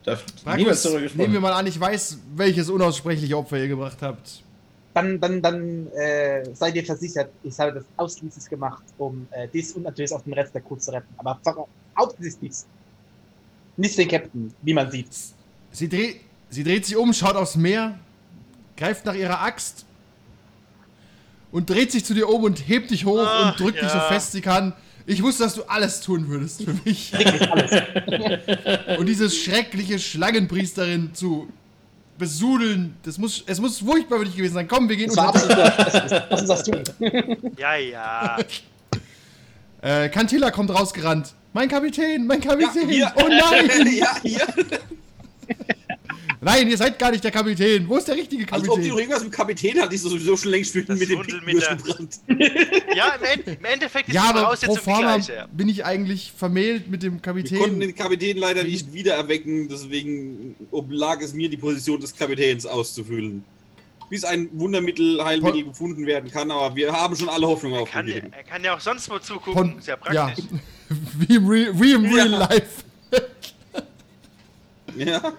Darf 0.04 0.26
niemals 0.26 0.46
Markus, 0.46 0.82
zurückgesprochen. 0.82 1.22
nehmen 1.22 1.34
wir 1.34 1.40
mal 1.40 1.54
an, 1.54 1.68
ich 1.68 1.80
weiß, 1.80 2.18
welches 2.36 2.70
unaussprechliche 2.70 3.38
Opfer 3.38 3.60
ihr 3.60 3.70
gebracht 3.70 4.00
habt. 4.02 4.44
Dann, 4.94 5.20
dann, 5.22 5.42
dann 5.42 5.88
äh, 5.94 6.44
seid 6.54 6.76
ihr 6.76 6.84
versichert, 6.84 7.30
ich 7.44 7.58
habe 7.60 7.74
das 7.74 7.86
ausschließlich 7.96 8.50
gemacht, 8.50 8.84
um 8.98 9.28
äh, 9.32 9.48
dies 9.54 9.72
und 9.74 9.84
natürlich 9.84 10.12
auch 10.12 10.22
den 10.22 10.34
Rest 10.34 10.54
der 10.54 10.62
Crew 10.62 10.76
zu 10.76 10.92
retten. 10.92 11.14
Aber 11.18 11.40
hauptsächlich 11.98 12.40
dies. 12.42 12.66
Nicht 13.78 13.98
den 13.98 14.08
Captain, 14.10 14.54
wie 14.62 14.74
man 14.74 14.92
sieht. 14.92 15.08
Sie, 15.72 15.88
dreh, 15.88 16.16
sie 16.50 16.64
dreht 16.64 16.86
sich 16.86 16.96
um, 16.96 17.14
schaut 17.14 17.36
aufs 17.36 17.56
Meer, 17.56 17.98
greift 18.78 19.06
nach 19.06 19.16
ihrer 19.16 19.42
Axt 19.42 19.86
und 21.52 21.70
dreht 21.70 21.92
sich 21.92 22.06
zu 22.06 22.14
dir 22.14 22.30
um 22.30 22.44
und 22.44 22.68
hebt 22.68 22.92
dich 22.92 23.06
hoch 23.06 23.26
Ach, 23.28 23.52
und 23.52 23.60
drückt 23.60 23.82
dich 23.82 23.90
so 23.90 23.98
ja. 23.98 24.08
fest 24.08 24.32
sie 24.32 24.42
kann. 24.42 24.74
Ich 25.06 25.24
wusste, 25.24 25.44
dass 25.44 25.56
du 25.56 25.64
alles 25.64 26.02
tun 26.02 26.28
würdest 26.28 26.64
für 26.64 26.76
mich. 26.86 27.12
Und 29.00 29.08
diese 29.08 29.32
schreckliche 29.32 29.98
Schlangenpriesterin 29.98 31.16
zu 31.16 31.48
besudeln, 32.20 32.96
das 33.02 33.18
muss, 33.18 33.44
es 33.48 33.60
muss 33.60 33.80
furchtbar 33.80 34.20
für 34.20 34.26
dich 34.26 34.36
gewesen 34.36 34.54
sein. 34.54 34.68
Komm, 34.68 34.88
wir 34.88 34.96
gehen 34.98 35.10
unter. 35.10 35.34
Lass 36.30 36.42
uns 36.42 36.48
das 36.48 36.64
tun. 36.64 36.84
Ja, 37.58 37.76
ja. 37.76 38.38
Äh, 39.82 40.10
Cantilla 40.10 40.52
kommt 40.52 40.72
rausgerannt. 40.72 41.34
Mein 41.54 41.70
Kapitän, 41.70 42.28
mein 42.28 42.42
Ja, 42.42 42.50
Kapitän. 42.50 42.90
hier. 42.90 43.14
oh 43.16 43.30
nein! 43.30 43.96
ja, 43.96 44.14
hier. 44.22 44.46
Nein, 46.42 46.70
ihr 46.70 46.78
seid 46.78 46.98
gar 46.98 47.12
nicht 47.12 47.22
der 47.24 47.32
Kapitän. 47.32 47.88
Wo 47.90 47.98
ist 47.98 48.08
der 48.08 48.16
richtige 48.16 48.44
Als 48.52 48.62
ob 48.62 48.62
die 48.62 48.68
noch 48.70 48.76
Kapitän? 48.76 48.98
irgendwas 48.98 49.24
mit 49.24 49.34
dem 49.34 49.36
Kapitän 49.36 49.82
hat, 49.82 49.92
die 49.92 49.98
so 49.98 50.08
sowieso 50.10 50.38
schon 50.38 50.52
längst 50.52 50.74
mit, 50.74 50.88
mit 50.88 51.10
dem 51.10 51.22
durchgebrannt. 51.22 52.20
Ja, 52.96 53.10
im, 53.16 53.24
End, 53.24 53.48
im 53.60 53.66
Endeffekt 53.66 54.08
ist 54.10 54.16
ja, 54.16 54.22
die 54.34 54.40
aber 54.40 54.56
pro 54.56 54.76
Voraussetzung 54.76 54.96
die 54.96 55.02
gleiche. 55.02 55.48
bin 55.52 55.70
ich 55.70 55.84
eigentlich 55.86 56.32
vermählt 56.36 56.90
mit 56.90 57.04
dem 57.04 57.16
Wir 57.16 57.22
Kapitän. 57.22 57.60
konnten 57.60 57.80
den 57.82 57.94
Kapitän 57.96 58.38
leider 58.38 58.64
nicht 58.64 58.94
wiedererwecken, 58.94 59.68
deswegen 59.68 60.56
oblag 60.72 61.22
es 61.22 61.34
mir, 61.34 61.50
die 61.50 61.58
Position 61.58 62.00
des 62.00 62.16
Kapitäns 62.16 62.66
auszufüllen. 62.66 63.44
Bis 64.10 64.24
ein 64.24 64.50
Wundermittel, 64.54 65.24
Heilmittel 65.24 65.66
gefunden 65.66 66.06
werden 66.08 66.32
kann, 66.32 66.50
aber 66.52 66.76
wir 66.76 66.92
haben 66.92 67.16
schon 67.16 67.30
alle 67.30 67.46
Hoffnung 67.48 67.74
Kann, 67.74 67.82
aufgegeben. 67.84 68.32
er 68.34 68.44
kann 68.44 68.64
ja 68.64 68.76
auch 68.76 68.80
sonst 68.80 69.08
wo 69.10 69.20
zugucken. 69.20 69.54
Von, 69.74 69.78
ist 69.80 69.88
ja 69.88 69.98
ja, 70.12 70.26
praktisch. 70.28 70.46
wie 71.20 71.36
im, 71.36 71.48
Real, 71.48 71.80
wie 71.80 71.92
im 71.92 72.06
Real 72.06 72.32
Ja. 72.32 72.38
Life. 72.40 72.84
Ja. 74.96 75.34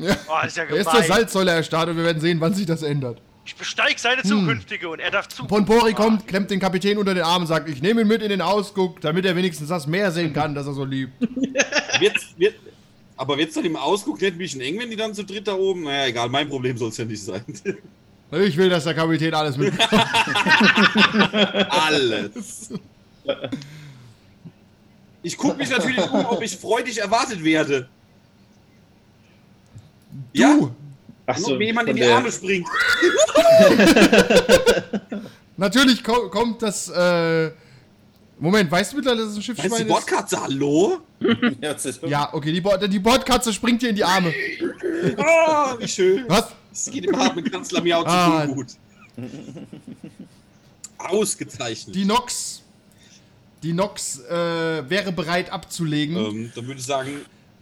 Ja. 0.00 0.16
Oh, 0.28 0.46
ist 0.46 0.56
ja 0.56 0.64
Er 0.64 0.76
ist 0.76 0.84
zur 0.84 0.92
gemein. 0.92 1.08
Salzsäule 1.08 1.50
erstarrt 1.52 1.88
und 1.90 1.96
wir 1.96 2.04
werden 2.04 2.20
sehen, 2.20 2.40
wann 2.40 2.54
sich 2.54 2.66
das 2.66 2.82
ändert. 2.82 3.20
Ich 3.44 3.56
besteig 3.56 3.98
seine 3.98 4.22
zukünftige 4.22 4.88
und 4.88 5.00
er 5.00 5.10
darf 5.10 5.28
zu. 5.28 5.44
Ponpori 5.46 5.92
kommt, 5.94 6.28
klemmt 6.28 6.50
den 6.50 6.60
Kapitän 6.60 6.98
unter 6.98 7.14
den 7.14 7.24
Arm 7.24 7.42
und 7.42 7.48
sagt, 7.48 7.68
ich 7.68 7.82
nehme 7.82 8.02
ihn 8.02 8.08
mit 8.08 8.22
in 8.22 8.28
den 8.28 8.42
Ausguck, 8.42 9.00
damit 9.00 9.24
er 9.24 9.34
wenigstens 9.34 9.68
das 9.68 9.86
Meer 9.86 10.12
sehen 10.12 10.32
kann, 10.32 10.54
das 10.54 10.66
er 10.66 10.74
so 10.74 10.84
liebt. 10.84 11.12
Wird's, 12.00 12.26
wird, 12.36 12.54
aber 13.16 13.38
wird 13.38 13.48
es 13.48 13.54
dann 13.54 13.64
im 13.64 13.76
Ausguck 13.76 14.20
nicht 14.20 14.32
ein 14.34 14.38
bisschen 14.38 14.60
eng, 14.60 14.78
wenn 14.78 14.90
die 14.90 14.96
dann 14.96 15.14
zu 15.14 15.24
dritt 15.24 15.48
da 15.48 15.54
oben? 15.54 15.82
Naja, 15.84 16.06
egal, 16.06 16.28
mein 16.28 16.48
Problem 16.48 16.76
soll 16.76 16.90
es 16.90 16.96
ja 16.98 17.04
nicht 17.04 17.22
sein. 17.22 17.44
Ich 18.32 18.56
will, 18.56 18.68
dass 18.68 18.84
der 18.84 18.94
Kapitän 18.94 19.34
alles 19.34 19.56
mitbekommt. 19.56 20.04
Alles. 21.68 22.70
Ich 25.22 25.36
gucke 25.36 25.56
mich 25.56 25.68
natürlich 25.68 25.98
um, 26.10 26.24
ob 26.26 26.40
ich 26.40 26.56
freudig 26.56 26.98
erwartet 26.98 27.42
werde. 27.42 27.88
Ja, 30.32 30.56
Du, 30.56 30.72
ob 31.52 31.58
mir 31.58 31.66
jemand 31.66 31.88
in 31.88 31.96
die 31.96 32.02
der- 32.02 32.16
Arme 32.16 32.30
springt. 32.32 32.66
natürlich 35.56 36.02
ko 36.02 36.28
kommt 36.28 36.62
das, 36.62 36.88
äh, 36.88 37.50
Moment, 38.38 38.70
weißt 38.70 38.92
du 38.92 38.96
mittlerweile, 38.96 39.26
dass 39.26 39.36
es 39.36 39.48
ein 39.48 39.58
Weißt 39.58 39.70
du, 39.72 39.76
die 39.76 39.82
ist? 39.82 39.88
Bordkatze, 39.88 40.40
hallo? 40.40 41.00
Ja, 41.60 41.76
Ja, 42.08 42.34
okay, 42.34 42.52
die, 42.52 42.60
Bo 42.60 42.76
die 42.76 42.98
Bordkatze 42.98 43.52
springt 43.52 43.82
dir 43.82 43.90
in 43.90 43.96
die 43.96 44.04
Arme. 44.04 44.32
Oh, 45.18 45.74
wie 45.78 45.88
schön. 45.88 46.24
Was? 46.26 46.46
Es 46.72 46.90
geht 46.90 47.04
im 47.04 47.16
harten 47.18 47.44
Kanzler 47.44 47.82
Miau 47.82 48.02
zu 48.02 48.08
Ah. 48.08 48.46
tun 48.46 48.54
gut. 48.54 48.66
Ausgezeichnet. 50.98 51.94
Die 51.94 52.04
Nox, 52.04 52.62
die 53.62 53.72
Nox 53.72 54.20
äh, 54.20 54.88
wäre 54.88 55.12
bereit 55.12 55.50
abzulegen. 55.52 56.16
ähm, 56.16 56.52
dann 56.54 56.66
würde 56.66 56.80
ich 56.80 56.86
sagen, 56.86 57.10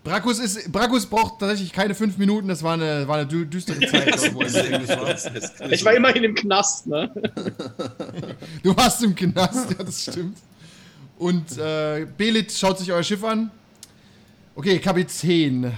Brakus, 0.09 0.39
ist, 0.39 0.73
Brakus 0.73 1.05
braucht 1.05 1.39
tatsächlich 1.39 1.71
keine 1.71 1.95
fünf 1.95 2.17
Minuten, 2.17 2.49
das 2.49 2.63
war 2.63 2.75
eine, 2.75 3.07
war 3.07 3.17
eine 3.17 3.27
dü 3.27 3.45
düstere 3.45 3.79
Zeit, 3.81 4.35
wo 4.35 4.41
war. 4.41 5.71
Ich 5.71 5.85
war 5.85 5.93
immerhin 5.93 6.25
im 6.25 6.35
Knast, 6.35 6.87
ne? 6.87 7.11
Du 8.63 8.75
warst 8.75 9.03
im 9.03 9.15
Knast, 9.15 9.71
ja, 9.71 9.85
das 9.85 10.03
stimmt. 10.03 10.39
Und 11.19 11.59
äh, 11.59 12.07
Belit 12.17 12.51
schaut 12.53 12.79
sich 12.79 12.91
euer 12.91 13.03
Schiff 13.03 13.23
an. 13.23 13.51
Okay, 14.55 14.79
Kapitän. 14.79 15.73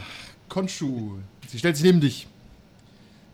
Konshu. 0.48 1.18
Sie 1.48 1.58
stellt 1.58 1.76
sich 1.76 1.84
neben 1.84 2.00
dich. 2.00 2.28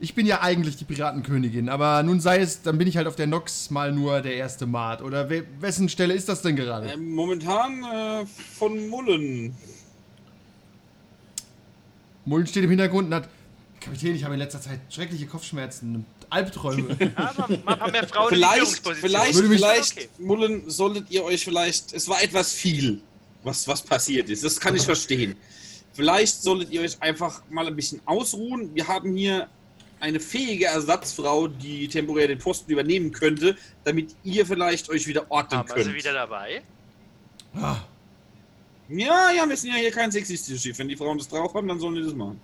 Ich 0.01 0.15
bin 0.15 0.27
ja 0.27 0.41
eigentlich 0.41 0.77
die 0.77 0.85
Piratenkönigin, 0.85 1.69
aber 1.69 2.03
nun 2.03 2.21
sei 2.21 2.39
es, 2.39 2.63
dann 2.63 2.79
bin 2.79 2.89
ich 2.89 2.97
halt 2.97 3.07
auf 3.07 3.17
der 3.17 3.27
Nox 3.27 3.71
mal 3.71 3.93
nur 3.93 4.23
der 4.23 4.35
erste 4.37 4.67
Mart. 4.67 5.03
Oder 5.03 5.29
we 5.29 5.45
wessen 5.61 5.91
Stelle 5.91 6.15
ist 6.15 6.29
das 6.29 6.41
denn 6.41 6.57
gerade? 6.57 6.89
Ähm, 6.89 7.13
momentan 7.13 7.83
äh, 7.83 8.27
von 8.27 8.89
Mullen. 8.89 9.55
Mullen 12.27 12.47
steht 12.47 12.65
im 12.65 12.71
Hintergrund 12.71 13.09
und 13.09 13.15
hat. 13.15 13.29
Kapitän, 13.81 14.15
ich 14.17 14.25
habe 14.25 14.35
in 14.35 14.41
letzter 14.41 14.61
Zeit 14.61 14.81
schreckliche 14.91 15.27
Kopfschmerzen 15.27 15.95
und 15.97 16.05
Albträume. 16.29 16.97
Ja, 16.99 17.35
mal, 17.39 17.49
mal 17.65 17.73
ein 17.73 17.79
paar 17.79 17.91
mehr 17.91 18.09
Frauen 18.09 18.29
in 18.33 18.35
Vielleicht, 18.37 18.57
Führungspositionen. 18.57 19.11
vielleicht, 19.39 19.39
vielleicht, 19.39 19.93
Okay. 19.99 20.09
Mullen, 20.19 20.69
solltet 20.71 21.11
ihr 21.11 21.23
euch 21.25 21.45
vielleicht, 21.45 21.93
es 21.93 22.09
war 22.09 22.21
etwas 22.23 22.53
viel, 22.53 23.01
was, 23.45 23.69
was 23.69 23.83
passiert 23.83 24.29
ist. 24.29 24.43
Das 24.45 24.59
kann 24.59 24.75
ich 24.75 24.83
verstehen. 24.83 25.37
Vielleicht 25.93 26.43
solltet 26.43 26.71
ihr 26.71 26.81
euch 26.83 27.01
einfach 27.01 27.43
mal 27.49 27.67
ein 27.67 27.77
bisschen 27.77 28.01
ausruhen. 28.07 28.75
Wir 28.75 28.89
haben 28.89 29.15
hier 29.17 29.49
eine 30.01 30.21
fähige 30.21 30.67
Ersatzfrau, 30.67 31.47
die 31.49 31.89
temporär 31.89 32.29
den 32.29 32.39
Posten 32.39 32.71
übernehmen 32.71 33.13
könnte, 33.13 33.57
damit 33.85 34.15
ihr 34.25 34.45
vielleicht 34.45 34.91
euch 34.91 35.07
wieder 35.07 35.31
ordnen 35.31 35.61
wir 35.67 35.75
könnt. 35.75 35.87
sie 35.87 35.95
wieder 35.95 36.13
dabei? 36.13 36.63
Ah, 37.55 37.77
Ja, 38.89 39.31
ja, 39.37 39.49
wir 39.49 39.57
sind 39.57 39.71
ja 39.71 39.77
hier 39.77 39.91
kein 39.91 40.11
sexistisches 40.11 40.63
Schiff. 40.63 40.79
Wenn 40.79 40.89
die 40.89 40.97
Frauen 40.97 41.19
das 41.19 41.29
drauf 41.29 41.53
haben, 41.55 41.67
dann 41.69 41.81
sollen 41.81 41.97
die 41.97 42.03
das 42.03 42.15
machen. 42.15 42.41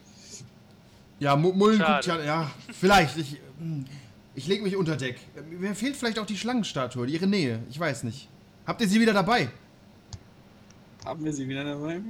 ja, 1.21 1.37
Mu- 1.37 1.53
Mullen 1.53 1.79
guckt 1.79 2.07
ja. 2.07 2.23
Ja, 2.23 2.51
vielleicht. 2.73 3.17
Ich, 3.19 3.37
hm, 3.59 3.85
ich 4.35 4.47
lege 4.47 4.63
mich 4.63 4.77
unter 4.77 4.97
Deck. 4.97 5.19
Mir 5.51 5.75
fehlt 5.75 5.95
vielleicht 5.97 6.19
auch 6.19 6.27
die 6.27 6.37
Schlangenstatue, 6.37 7.07
ihre 7.07 7.27
Nähe. 7.27 7.61
Ich 7.71 7.79
weiß 7.79 8.03
nicht. 8.05 8.29
Habt 8.67 8.81
ihr 8.81 8.89
sie 8.89 9.01
wieder 9.01 9.13
dabei? 9.13 9.51
Haben 11.05 11.25
wir 11.25 11.33
sie 11.33 11.47
wieder 11.49 11.65
dabei? 11.65 12.01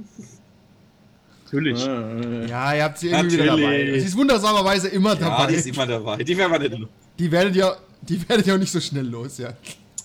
Natürlich. 1.45 1.85
Äh, 1.85 2.47
Ja, 2.47 2.73
ihr 2.73 2.83
habt 2.83 2.97
sie 2.97 3.09
irgendwie 3.09 3.35
wieder 3.35 3.45
dabei. 3.45 3.61
Natürlich. 3.61 4.01
Sie 4.01 4.07
ist 4.07 4.17
wundersamerweise 4.17 4.87
immer 4.89 5.13
Ja, 5.13 5.19
dabei. 5.29 5.47
die 5.47 5.55
ist 5.55 5.67
immer 5.67 5.85
dabei. 5.85 6.23
Die 6.23 6.37
werden 6.37 6.51
wir 6.51 6.59
nicht 6.59 6.79
los. 6.79 6.89
Die 7.19 7.31
werdet 7.31 7.55
ihr, 7.55 7.77
die 8.01 8.29
werdet 8.29 8.47
ihr 8.47 8.55
auch 8.55 8.59
nicht 8.59 8.71
so 8.71 8.79
schnell 8.79 9.05
los, 9.07 9.37
ja. 9.37 9.53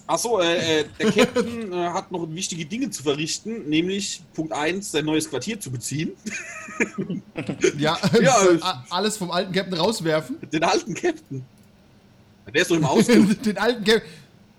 Achso, 0.09 0.41
äh, 0.41 0.81
äh, 0.81 0.85
der 0.99 1.13
Captain 1.13 1.71
äh, 1.73 1.77
hat 1.91 2.11
noch 2.11 2.27
wichtige 2.31 2.65
Dinge 2.65 2.89
zu 2.91 3.03
verrichten, 3.03 3.69
nämlich 3.69 4.23
Punkt 4.35 4.53
1, 4.53 4.91
sein 4.91 5.05
neues 5.05 5.29
Quartier 5.29 5.61
zu 5.61 5.71
beziehen. 5.71 6.13
Ja, 7.79 7.99
Ja, 8.21 8.37
a- 8.61 8.85
alles 8.91 9.17
vom 9.17 9.31
alten 9.31 9.53
Captain 9.53 9.75
rauswerfen. 9.75 10.37
Den 10.53 10.65
alten 10.65 10.95
Captain. 10.95 11.45
Der 12.53 12.63
ist 12.63 12.71
doch 12.71 12.77
im 12.77 12.85
Ausguck. 12.85 13.43
Den 13.43 13.59
alten 13.59 13.85
Captain. 13.85 14.03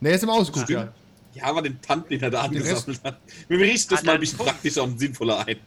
Ne, 0.01 0.09
er 0.09 0.15
ist 0.15 0.23
im 0.23 0.29
Ausguck, 0.29 0.69
ja. 0.69 0.93
ja, 1.33 1.43
aber 1.43 1.61
den 1.61 1.81
Tanten, 1.81 2.09
den 2.09 2.21
er 2.21 2.29
da 2.29 2.41
angesammelt 2.41 3.01
hat. 3.03 3.19
Wir 3.47 3.59
richten 3.59 3.93
das 3.95 4.03
mal 4.03 4.13
ein 4.15 4.19
bisschen 4.19 4.37
praktischer 4.37 4.83
und 4.83 4.99
sinnvoller 4.99 5.45
ein. 5.47 5.57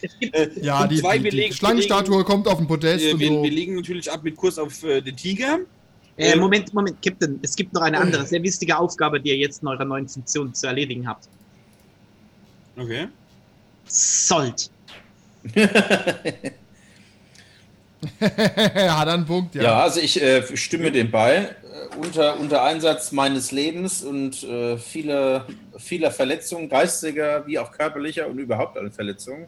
Es 0.00 0.18
gibt 0.18 0.34
Äh, 0.34 0.50
Ja, 0.62 0.86
die, 0.86 0.96
zwei, 1.00 1.18
die, 1.18 1.30
die 1.30 1.52
Schlangenstatue 1.52 2.24
kommt 2.24 2.48
auf 2.48 2.58
den 2.58 2.66
Podest 2.66 3.04
Äh, 3.04 3.12
und 3.12 3.20
wir, 3.20 3.28
so. 3.28 3.42
wir 3.42 3.50
legen 3.50 3.74
natürlich 3.76 4.10
ab 4.10 4.22
mit 4.24 4.36
Kurs 4.36 4.58
auf 4.58 4.82
äh, 4.84 5.00
den 5.00 5.16
Tiger. 5.16 5.58
Äh, 6.18 6.34
Moment, 6.36 6.74
Moment, 6.74 7.00
Captain, 7.00 7.38
es 7.42 7.54
gibt 7.54 7.72
noch 7.72 7.82
eine 7.82 7.96
andere, 7.98 8.26
sehr 8.26 8.42
wichtige 8.42 8.76
Aufgabe, 8.76 9.20
die 9.20 9.30
ihr 9.30 9.36
jetzt 9.36 9.62
in 9.62 9.68
eurer 9.68 9.84
neuen 9.84 10.08
Funktion 10.08 10.52
zu 10.52 10.66
erledigen 10.66 11.06
habt. 11.06 11.28
Okay. 12.76 13.06
Sollt. 13.86 14.70
Hat 18.20 18.36
er 18.80 19.08
einen 19.08 19.26
Punkt, 19.26 19.54
ja. 19.54 19.62
Ja, 19.62 19.82
also 19.82 20.00
ich 20.00 20.20
äh, 20.20 20.56
stimme 20.56 20.90
dem 20.90 21.10
bei. 21.10 21.36
Äh, 21.36 21.96
unter, 21.96 22.38
unter 22.38 22.64
Einsatz 22.64 23.12
meines 23.12 23.52
Lebens 23.52 24.02
und 24.02 24.42
äh, 24.42 24.76
vieler, 24.76 25.46
vieler 25.78 26.10
Verletzungen, 26.10 26.68
geistiger 26.68 27.46
wie 27.46 27.58
auch 27.58 27.70
körperlicher 27.70 28.26
und 28.26 28.38
überhaupt 28.38 28.76
alle 28.76 28.90
Verletzungen, 28.90 29.46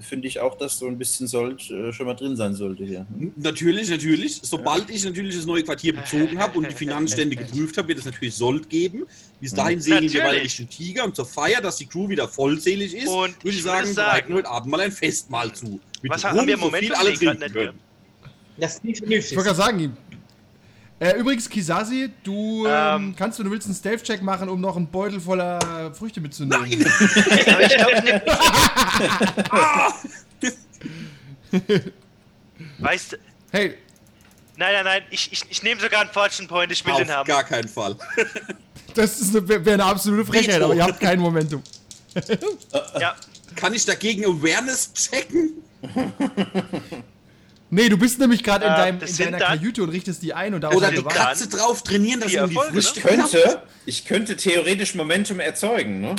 finde 0.00 0.28
ich 0.28 0.40
auch, 0.40 0.56
dass 0.56 0.78
so 0.78 0.86
ein 0.86 0.98
bisschen 0.98 1.26
Sold 1.26 1.70
äh, 1.70 1.92
schon 1.92 2.06
mal 2.06 2.14
drin 2.14 2.36
sein 2.36 2.54
sollte 2.54 2.84
hier. 2.84 3.06
N- 3.18 3.32
Natürlich, 3.36 3.88
natürlich. 3.90 4.40
Sobald 4.42 4.90
ich 4.90 5.04
natürlich 5.04 5.36
das 5.36 5.46
neue 5.46 5.62
Quartier 5.62 5.94
bezogen 5.94 6.38
habe 6.38 6.58
und 6.58 6.70
die 6.70 6.74
Finanzstände 6.74 7.36
geprüft 7.36 7.76
habe, 7.78 7.88
wird 7.88 7.98
es 7.98 8.04
natürlich 8.04 8.34
Sold 8.34 8.68
geben. 8.68 9.04
Bis 9.40 9.52
dahin 9.54 9.80
segeln 9.80 10.12
wir 10.12 10.22
Natürlich. 10.22 10.44
Richtung 10.44 10.68
Tiger 10.68 11.04
und 11.04 11.16
zur 11.16 11.26
Feier, 11.26 11.60
dass 11.60 11.76
die 11.76 11.86
Crew 11.86 12.08
wieder 12.08 12.28
vollzählig 12.28 12.94
ist, 12.94 13.08
Und 13.08 13.36
würde 13.42 13.48
ich 13.50 13.56
ich 13.58 13.62
sagen, 13.62 13.86
würde 13.88 13.94
bereiten 13.94 14.34
heute 14.34 14.48
Abend 14.48 14.70
mal 14.70 14.80
ein 14.80 14.92
Festmahl 14.92 15.52
zu. 15.54 15.80
Mit 16.02 16.12
Was 16.12 16.24
haben 16.24 16.46
wir 16.46 16.54
im 16.54 16.60
so 16.60 16.66
Moment 16.66 16.84
viel 16.84 16.94
vom 16.94 17.00
alle 17.06 17.14
trinken 17.14 17.38
nicht 17.40 17.52
können. 17.54 17.78
das 18.58 18.74
ist 18.74 18.84
nicht 18.84 19.02
Ich 19.02 19.08
nötig. 19.08 19.36
wollte 19.36 19.48
gerade 19.48 19.56
sagen, 19.56 19.96
Äh, 21.00 21.16
übrigens, 21.18 21.48
Kisasi, 21.48 22.10
du 22.22 22.66
ähm, 22.66 22.72
Ähm. 22.72 23.14
kannst, 23.16 23.38
wenn 23.38 23.46
du 23.46 23.50
willst, 23.50 23.66
einen 23.66 23.74
Stealth-Check 23.74 24.20
machen, 24.22 24.48
um 24.50 24.60
noch 24.60 24.76
einen 24.76 24.86
Beutel 24.86 25.18
voller 25.18 25.92
Früchte 25.94 26.20
mitzunehmen. 26.20 26.56
Aber 27.46 27.62
ich 27.62 27.76
glaube, 27.76 28.02
ne, 28.04 28.22
weißt 32.78 33.12
du, 33.12 33.16
Hey, 33.52 33.76
nein, 34.56 34.72
nein, 34.74 34.84
nein, 34.84 35.02
ich, 35.10 35.32
ich, 35.32 35.42
ich 35.48 35.62
nehme 35.62 35.80
sogar 35.80 36.02
einen 36.02 36.10
Fortune 36.10 36.46
Point, 36.46 36.70
ich 36.70 36.84
will 36.84 36.92
Auf 36.92 36.98
den 36.98 37.10
haben. 37.10 37.26
gar 37.26 37.44
keinen 37.44 37.66
Fall. 37.68 37.96
das 38.94 39.20
ist 39.20 39.34
eine, 39.34 39.48
wäre 39.48 39.72
eine 39.72 39.84
absolute 39.84 40.26
Frechheit, 40.26 40.56
Veto. 40.56 40.64
aber 40.66 40.74
ihr 40.76 40.84
habt 40.84 41.00
kein 41.00 41.18
Momentum. 41.18 41.62
Ja, 43.00 43.16
Kann 43.56 43.72
ich 43.74 43.84
dagegen 43.86 44.24
Awareness 44.24 44.92
checken? 44.92 45.54
Nee, 47.72 47.88
du 47.88 47.96
bist 47.96 48.18
nämlich 48.18 48.42
gerade 48.42 48.66
in, 48.66 48.72
Äh, 48.72 48.76
deinem, 48.76 49.00
in 49.00 49.16
deiner 49.16 49.38
Kajüte 49.38 49.82
und 49.82 49.90
richtest 49.90 50.22
die 50.22 50.34
ein 50.34 50.54
und 50.54 50.60
da 50.62 50.70
Oder 50.72 50.90
die. 50.90 51.02
Katze 51.02 51.48
drauf 51.48 51.82
trainieren, 51.84 52.20
dass 52.20 52.34
um 52.34 52.50
die 52.50 52.56
Erfolge, 52.56 52.72
Früchte 52.82 52.98
Ich 53.00 53.04
könnte, 53.06 53.62
ich 53.86 54.04
könnte 54.04 54.36
theoretisch 54.36 54.94
Momentum 54.96 55.38
erzeugen, 55.40 56.00
ne? 56.00 56.16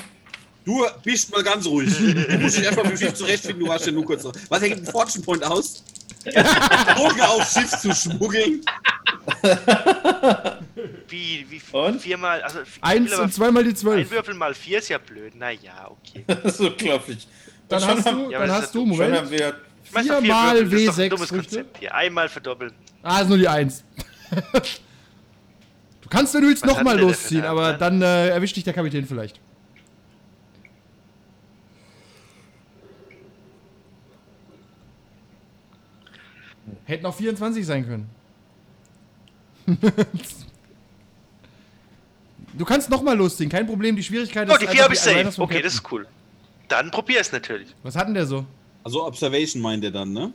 Du 0.63 0.85
bist 1.03 1.31
mal 1.31 1.43
ganz 1.43 1.65
ruhig. 1.65 1.89
Du 1.99 2.37
musst 2.37 2.57
dich 2.57 2.63
erstmal 2.63 2.85
mit 2.85 2.93
dem 2.99 3.05
Schiff 3.05 3.13
zurechtfinden, 3.15 3.65
du 3.65 3.67
warst 3.69 3.85
ja 3.85 3.91
nur 3.91 4.05
kurz 4.05 4.23
drauf. 4.23 4.33
Was, 4.47 4.61
er 4.61 4.69
gibt 4.69 4.81
einen 4.81 4.91
Fortune 4.91 5.23
Point 5.25 5.43
aus? 5.43 5.83
Drogen 6.23 7.21
aufs 7.21 7.53
Schiff 7.53 7.71
zu 7.79 7.93
schmuggeln? 7.95 8.61
wie, 11.09 11.45
wie 11.49 11.61
Und? 11.71 12.01
viermal, 12.01 12.41
also 12.43 12.59
Eins 12.81 13.13
und 13.15 13.33
zweimal 13.33 13.63
die 13.63 13.71
ein 13.71 13.75
zwölf. 13.75 14.11
Würfel 14.11 14.35
mal 14.35 14.53
vier 14.53 14.79
ist 14.79 14.89
ja 14.89 14.97
blöd. 14.99 15.35
Naja, 15.35 15.89
okay. 15.89 16.23
Das 16.43 16.53
ist 16.53 16.59
unglaublich. 16.61 17.27
Dann 17.67 17.85
hast 17.85 18.05
haben, 18.05 18.25
du, 18.25 18.31
Ja, 18.31 18.39
dann 18.39 18.51
hast 18.51 18.75
du, 18.75 18.79
ja- 18.79 18.85
schon 18.85 18.89
Moment, 18.97 19.17
haben 19.17 19.31
wir 19.31 19.55
Doch, 19.93 20.01
vier 20.01 20.21
Viermal 20.21 20.71
Würfel, 20.71 20.71
das 20.71 20.79
ist 20.81 20.87
doch 20.87 20.97
ein 20.97 21.05
W6 21.05 21.09
dummes 21.09 21.29
Früchte? 21.29 21.55
Konzept 21.55 21.77
hier. 21.79 21.93
Einmal 21.95 22.29
verdoppeln. 22.29 22.71
Ah, 23.03 23.21
ist 23.21 23.29
nur 23.29 23.37
die 23.37 23.47
Eins. 23.47 23.83
du 26.01 26.09
kannst, 26.09 26.33
wenn 26.33 26.41
du 26.41 26.47
willst, 26.47 26.65
nochmal 26.65 26.99
losziehen, 26.99 27.43
aber 27.43 27.73
dann 27.73 28.01
äh, 28.01 28.29
erwischt 28.29 28.55
dich 28.55 28.63
der 28.63 28.73
Kapitän 28.73 29.05
vielleicht. 29.05 29.39
Hätten 36.85 37.05
auch 37.05 37.15
24 37.15 37.65
sein 37.65 37.85
können. 37.85 38.09
du 42.53 42.65
kannst 42.65 42.89
nochmal 42.89 43.15
losziehen, 43.17 43.49
kein 43.49 43.65
Problem. 43.65 43.95
Die 43.95 44.03
Schwierigkeit 44.03 44.47
ist 44.47 44.53
Oh, 44.53 44.57
die 44.57 44.67
einfach 44.67 44.73
vier 44.73 44.83
habe 44.83 44.93
ich 44.93 44.99
safe. 44.99 45.41
Okay, 45.41 45.61
das 45.61 45.75
ist 45.75 45.91
cool. 45.91 46.07
Dann 46.67 46.91
probier 46.91 47.19
es 47.21 47.31
natürlich. 47.31 47.75
Was 47.83 47.95
hat 47.95 48.07
denn 48.07 48.13
der 48.13 48.25
so? 48.25 48.45
Also 48.83 49.05
Observation 49.05 49.61
meint 49.61 49.83
er 49.83 49.91
dann, 49.91 50.11
ne? 50.11 50.33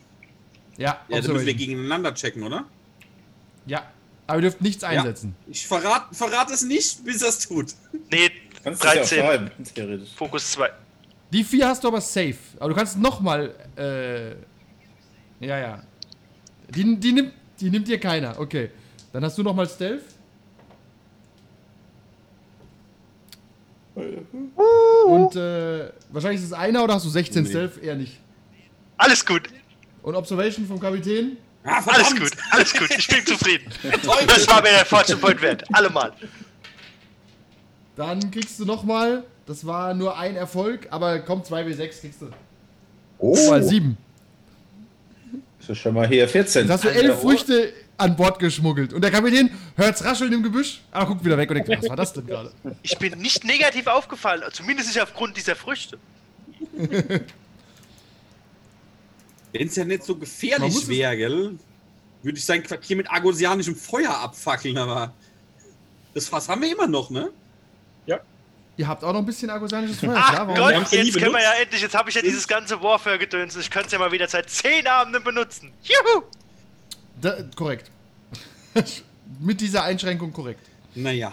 Ja, 0.77 1.01
Ja, 1.09 1.21
dann 1.21 1.33
müssen 1.33 1.47
wir 1.47 1.55
gegeneinander 1.55 2.15
checken, 2.15 2.43
oder? 2.43 2.65
ja. 3.67 3.83
aber 4.27 4.39
ihr 4.39 4.43
dürft 4.43 4.61
nichts 4.61 4.85
einsetzen. 4.85 5.35
Ich 5.49 5.67
verrate 5.67 6.15
verrat 6.15 6.51
es 6.51 6.63
nicht, 6.63 7.05
bis 7.05 7.23
er 7.23 7.29
es 7.31 7.39
tut. 7.41 7.75
Nee, 8.11 8.31
kannst 8.63 8.83
du 8.85 8.89
es 8.89 8.95
ja 8.95 9.03
auch 9.03 9.07
13. 9.09 9.19
schreiben, 9.19 9.51
theoretisch. 9.75 10.11
Fokus 10.15 10.51
2. 10.53 10.71
Die 11.33 11.43
vier 11.45 11.67
hast 11.69 11.83
du 11.83 11.89
aber 11.89 12.01
safe. 12.01 12.37
Aber 12.61 12.69
du 12.69 12.75
kannst 12.77 12.99
nochmal. 12.99 13.53
Äh, 13.77 14.31
ja, 15.45 15.59
ja. 15.59 15.83
Die, 16.75 16.97
die, 17.01 17.13
nimmt, 17.13 17.33
die 17.61 17.71
nimmt 17.71 17.89
dir 17.89 17.99
keiner. 17.99 18.39
Okay. 18.39 18.71
Dann 19.13 19.25
hast 19.25 19.37
du 19.39 19.43
nochmal 19.43 19.69
Stealth. 19.69 20.05
Und 25.07 25.37
äh, 25.37 25.91
wahrscheinlich 26.11 26.41
ist 26.41 26.47
es 26.49 26.53
einer 26.53 26.85
oder 26.85 26.95
hast 26.95 27.07
du 27.07 27.09
16 27.11 27.43
Nee. 27.45 27.49
Stealth? 27.49 27.79
Eher 27.83 27.95
nicht. 27.97 28.19
Alles 28.99 29.25
gut, 29.25 29.43
Und 30.03 30.15
Observation 30.15 30.67
vom 30.67 30.81
Kapitän? 30.81 31.37
Ah, 31.65 31.83
alles 31.87 32.15
gut, 32.15 32.31
alles 32.51 32.73
gut. 32.73 32.89
Ich 32.97 33.09
bin 33.09 33.27
zufrieden. 33.27 33.71
Das 34.27 34.47
war 34.49 34.63
mir 34.63 34.71
der 34.71 34.87
Fortune 34.87 35.19
Point 35.19 35.43
wert. 35.43 35.65
Allemal. 35.73 36.13
Dann 37.97 38.31
kriegst 38.31 38.59
du 38.61 38.65
nochmal. 38.65 39.25
Das 39.47 39.67
war 39.67 39.95
nur 39.95 40.17
ein 40.19 40.37
Erfolg, 40.37 40.87
aber 40.91 41.21
komm, 41.21 41.43
2W6 41.43 42.01
kriegst 42.01 42.23
du. 42.23 42.31
Oh, 43.19 43.37
Mal 43.49 43.63
7. 43.63 43.97
das 45.59 45.71
ist 45.71 45.79
schon 45.79 45.95
mal 45.95 46.07
hier 46.07 46.29
14. 46.29 46.63
Jetzt 46.63 46.71
hast 46.71 46.85
du 46.85 46.89
elf. 46.89 47.21
Früchte 47.21 47.73
an 47.97 48.15
Bord 48.17 48.39
geschmuggelt. 48.39 48.93
Und 48.93 49.03
der 49.03 49.11
Kapitän 49.11 49.51
hört's 49.77 50.05
rascheln 50.05 50.33
im 50.33 50.43
Gebüsch, 50.43 50.83
aber 50.91 51.07
guckt 51.07 51.25
wieder 51.25 51.39
weg 51.39 51.49
und 51.51 51.55
denkt, 51.57 51.71
was 51.83 51.89
war 51.89 51.97
das 51.97 52.13
denn 52.13 52.27
gerade? 52.27 52.53
Ich 52.83 52.99
bin 52.99 53.19
nicht 53.19 53.45
negativ 53.45 53.87
aufgefallen, 53.87 54.43
zumindest 54.53 54.89
nicht 54.89 55.01
aufgrund 55.01 55.37
dieser 55.37 55.57
Früchte. 55.57 55.99
Wenn 59.59 59.69
es 59.69 59.77
ja 59.77 59.85
nicht 59.85 60.03
so 60.05 60.17
gefährlich 60.17 60.89
wäre, 60.89 61.17
gell? 61.17 61.59
Würde 62.23 62.39
ich 62.39 62.45
sein 62.45 62.63
Quartier 62.63 62.97
mit 62.97 63.11
argosianischem 63.11 63.77
Feuer 63.77 64.17
abfackeln, 64.17 64.77
aber. 64.79 65.13
Das 66.15 66.29
Fass 66.29 66.49
haben 66.49 66.63
wir 66.63 66.73
immer 66.73 66.87
noch, 66.87 67.11
ne? 67.11 67.31
Ihr 68.79 68.87
habt 68.87 69.03
auch 69.05 69.13
noch 69.15 69.21
ein 69.21 69.25
bisschen 69.27 69.49
argosianisches 69.49 70.01
Feuer, 70.01 70.15
Ach 70.15 70.33
klar? 70.35 70.49
Warum 70.49 70.61
Gott, 70.61 70.93
ja 70.93 71.03
jetzt 71.03 71.15
können 71.19 71.33
wir 71.33 71.41
ja 71.41 71.49
benutzt. 71.51 71.63
endlich, 71.63 71.81
jetzt 71.81 71.95
habe 71.95 72.11
ich 72.11 72.15
ja 72.15 72.21
dieses 72.21 72.47
ganze 72.47 72.83
Warfare-Gedöns 72.83 73.55
und 73.55 73.63
ich 73.63 73.71
könnte 73.71 73.87
es 73.87 73.93
ja 73.93 73.99
mal 73.99 74.13
wieder 74.13 74.29
seit 74.29 74.51
10 74.51 74.87
Abenden 74.87 75.25
benutzen. 75.25 75.73
Juhu! 75.83 76.25
Da, 77.23 77.39
korrekt. 77.55 77.91
Mit 79.41 79.63
dieser 79.63 79.85
Einschränkung 79.85 80.31
korrekt. 80.31 80.61
Naja. 80.95 81.33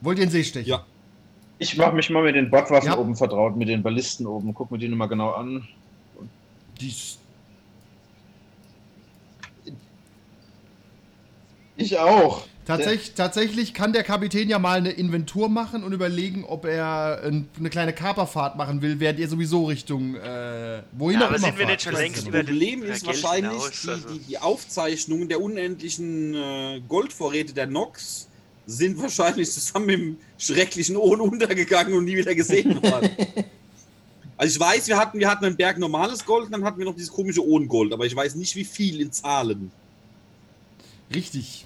Wollt 0.00 0.18
ihr 0.18 0.24
in 0.24 0.28
den 0.28 0.32
See 0.32 0.44
stechen? 0.44 0.68
Ja. 0.70 0.86
Ich 1.58 1.76
mache 1.76 1.92
mich 1.96 2.08
mal 2.10 2.22
mit 2.22 2.36
den 2.36 2.50
Bordwaffen 2.50 2.90
Ja. 2.90 2.96
oben 2.98 3.16
vertraut, 3.16 3.56
mit 3.56 3.68
den 3.68 3.82
Ballisten 3.82 4.26
oben. 4.26 4.54
Guck 4.54 4.70
mir 4.70 4.78
die 4.78 4.88
nochmal 4.88 5.08
genau 5.08 5.32
an. 5.32 5.66
Dies. 6.80 7.18
Ich 11.76 11.98
auch. 11.98 12.46
Tatsächlich, 12.64 13.14
tatsächlich 13.14 13.74
kann 13.74 13.92
der 13.92 14.02
Kapitän 14.02 14.48
ja 14.48 14.58
mal 14.58 14.78
eine 14.78 14.90
Inventur 14.90 15.48
machen 15.48 15.84
und 15.84 15.92
überlegen, 15.92 16.44
ob 16.44 16.64
er 16.64 17.20
ein, 17.22 17.48
eine 17.58 17.70
kleine 17.70 17.92
Kaperfahrt 17.92 18.56
machen 18.56 18.82
will, 18.82 18.98
während 18.98 19.20
ihr 19.20 19.28
sowieso 19.28 19.66
Richtung 19.66 20.16
äh, 20.16 20.82
wohin 20.90 21.20
Ja, 21.20 21.26
auch 21.26 21.30
aber 21.30 21.36
immer 21.36 21.46
sind 21.46 21.58
wir 21.58 21.66
fahrt. 21.66 21.68
nicht 21.68 21.82
schon 21.82 21.92
Das 21.92 22.00
längst 22.02 22.18
ist 22.18 22.26
über 22.26 22.38
den 22.42 22.46
Problem 22.46 22.82
ist 22.82 23.06
wahrscheinlich, 23.06 23.52
hinaus, 23.52 23.80
die, 23.82 23.88
also. 23.90 24.08
die, 24.08 24.18
die 24.18 24.38
Aufzeichnungen 24.38 25.28
der 25.28 25.40
unendlichen 25.40 26.34
äh, 26.34 26.80
Goldvorräte 26.88 27.52
der 27.54 27.68
Nox 27.68 28.26
sind 28.66 29.00
wahrscheinlich 29.00 29.52
zusammen 29.52 29.86
mit 29.86 29.98
dem 30.00 30.16
schrecklichen 30.38 30.96
Ohn 30.96 31.20
untergegangen 31.20 31.94
und 31.94 32.04
nie 32.06 32.16
wieder 32.16 32.34
gesehen 32.34 32.82
worden. 32.82 33.10
Also 34.36 34.54
ich 34.54 34.60
weiß, 34.60 34.88
wir 34.88 34.98
hatten, 34.98 35.18
wir 35.18 35.30
hatten 35.30 35.44
einen 35.44 35.56
Berg 35.56 35.78
normales 35.78 36.24
Gold, 36.24 36.52
dann 36.52 36.62
hatten 36.64 36.78
wir 36.78 36.84
noch 36.84 36.94
dieses 36.94 37.10
komische 37.10 37.46
Ohngold, 37.46 37.92
aber 37.92 38.04
ich 38.04 38.14
weiß 38.14 38.34
nicht, 38.34 38.54
wie 38.54 38.64
viel 38.64 39.00
in 39.00 39.10
Zahlen. 39.10 39.70
Richtig. 41.14 41.64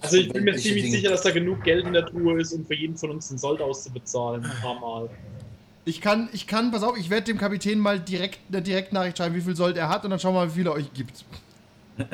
Also 0.00 0.16
ich 0.16 0.32
bin 0.32 0.44
mir 0.44 0.56
ziemlich 0.56 0.90
sicher, 0.90 1.10
dass 1.10 1.22
da 1.22 1.30
genug 1.30 1.62
Geld 1.62 1.86
in 1.86 1.92
der 1.92 2.04
Truhe 2.04 2.40
ist, 2.40 2.52
um 2.52 2.66
für 2.66 2.74
jeden 2.74 2.96
von 2.96 3.10
uns 3.10 3.28
den 3.28 3.38
Sold 3.38 3.60
auszubezahlen. 3.60 4.44
Ein 4.44 4.60
paar 4.60 4.78
Mal. 4.80 5.08
Ich 5.84 6.00
kann, 6.00 6.28
ich 6.32 6.46
kann, 6.46 6.70
pass 6.70 6.82
auf, 6.82 6.98
ich 6.98 7.08
werde 7.08 7.26
dem 7.26 7.38
Kapitän 7.38 7.78
mal 7.78 7.98
direkt 7.98 8.40
eine 8.48 8.62
Direktnachricht 8.62 9.18
schreiben, 9.18 9.34
wie 9.34 9.40
viel 9.40 9.56
Sold 9.56 9.76
er 9.76 9.88
hat 9.88 10.04
und 10.04 10.10
dann 10.10 10.18
schauen 10.18 10.34
wir 10.34 10.40
mal, 10.40 10.50
wie 10.50 10.54
viel 10.54 10.66
er 10.66 10.72
euch 10.72 10.92
gibt. 10.92 11.24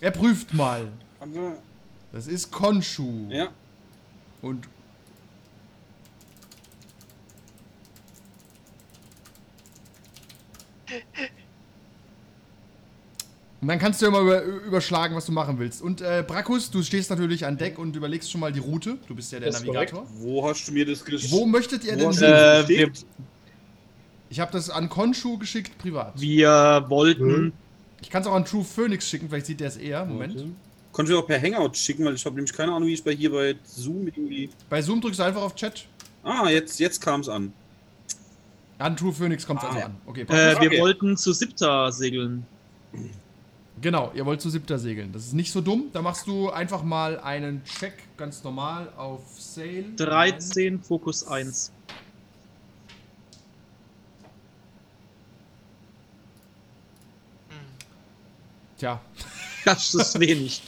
er 0.00 0.10
prüft 0.10 0.52
mal. 0.52 0.88
Das 2.12 2.26
ist 2.26 2.50
Konshu. 2.50 3.28
ja. 3.30 3.48
Und. 4.42 4.68
Und 13.60 13.68
dann 13.68 13.78
kannst 13.78 14.02
du 14.02 14.06
ja 14.06 14.10
mal 14.12 14.20
über, 14.22 14.42
überschlagen, 14.42 15.16
was 15.16 15.24
du 15.24 15.32
machen 15.32 15.58
willst. 15.58 15.80
Und 15.80 16.02
äh, 16.02 16.22
Brakus, 16.26 16.70
du 16.70 16.82
stehst 16.82 17.08
natürlich 17.08 17.46
an 17.46 17.56
Deck 17.56 17.78
und 17.78 17.96
überlegst 17.96 18.30
schon 18.30 18.40
mal 18.42 18.52
die 18.52 18.58
Route. 18.60 18.98
Du 19.08 19.14
bist 19.14 19.32
ja 19.32 19.40
der 19.40 19.52
Navigator. 19.52 20.06
Wo 20.16 20.46
hast 20.46 20.68
du 20.68 20.72
mir 20.72 20.84
das 20.84 21.02
geschickt? 21.02 21.32
Wo 21.32 21.46
möchtet 21.46 21.82
ihr 21.84 21.96
denn 21.96 22.10
Äh, 22.10 22.68
wir? 22.68 22.90
Ich 24.28 24.40
habe 24.40 24.52
das 24.52 24.68
an 24.68 24.88
Konshu 24.90 25.38
geschickt, 25.38 25.78
privat. 25.78 26.20
wir 26.20 26.84
wollten. 26.88 27.52
Ich 28.02 28.10
kann 28.10 28.20
es 28.20 28.28
auch 28.28 28.34
an 28.34 28.44
True 28.44 28.64
Phoenix 28.64 29.08
schicken, 29.08 29.28
vielleicht 29.30 29.46
sieht 29.46 29.60
der 29.60 29.68
es 29.68 29.76
eher. 29.78 30.04
Moment. 30.04 30.44
Konnte 30.92 31.12
ich 31.12 31.18
auch 31.18 31.26
per 31.26 31.40
Hangout 31.40 31.74
schicken, 31.74 32.04
weil 32.04 32.14
ich 32.14 32.24
habe 32.26 32.34
nämlich 32.36 32.52
keine 32.52 32.72
Ahnung, 32.72 32.86
wie 32.88 32.92
ich 32.92 33.02
bei 33.02 33.12
hier 33.14 33.32
bei 33.32 33.56
Zoom 33.64 34.06
irgendwie. 34.08 34.50
Bei 34.68 34.82
Zoom 34.82 35.00
drückst 35.00 35.20
du 35.20 35.24
einfach 35.24 35.42
auf 35.42 35.54
Chat. 35.54 35.86
Ah, 36.22 36.48
jetzt, 36.50 36.78
jetzt 36.80 37.00
kam 37.00 37.20
es 37.20 37.28
an. 37.28 37.52
An 38.84 38.96
True 38.98 39.14
Phoenix 39.14 39.46
kommt 39.46 39.60
es 39.60 39.64
Ah, 39.64 39.68
also 39.68 39.78
ja. 39.78 39.86
an. 39.86 39.96
Okay, 40.04 40.22
Äh, 40.28 40.60
wir 40.60 40.68
Okay. 40.68 40.80
wollten 40.82 41.16
zu 41.16 41.32
Sipta 41.32 41.90
segeln. 41.90 42.44
Genau, 43.80 44.12
ihr 44.14 44.26
wollt 44.26 44.42
zu 44.42 44.50
siebter 44.50 44.78
segeln. 44.78 45.10
Das 45.12 45.24
ist 45.24 45.32
nicht 45.32 45.50
so 45.50 45.62
dumm. 45.62 45.84
Da 45.94 46.02
machst 46.02 46.26
du 46.26 46.50
einfach 46.50 46.82
mal 46.82 47.18
einen 47.18 47.64
Check 47.64 47.94
ganz 48.18 48.44
normal 48.44 48.88
auf 48.98 49.22
Sail. 49.38 49.86
13, 49.96 50.82
Fokus 50.82 51.26
1. 51.26 51.72
Tja, 58.78 59.00
Das 59.64 59.94
ist 59.94 60.18
wenig. 60.20 60.62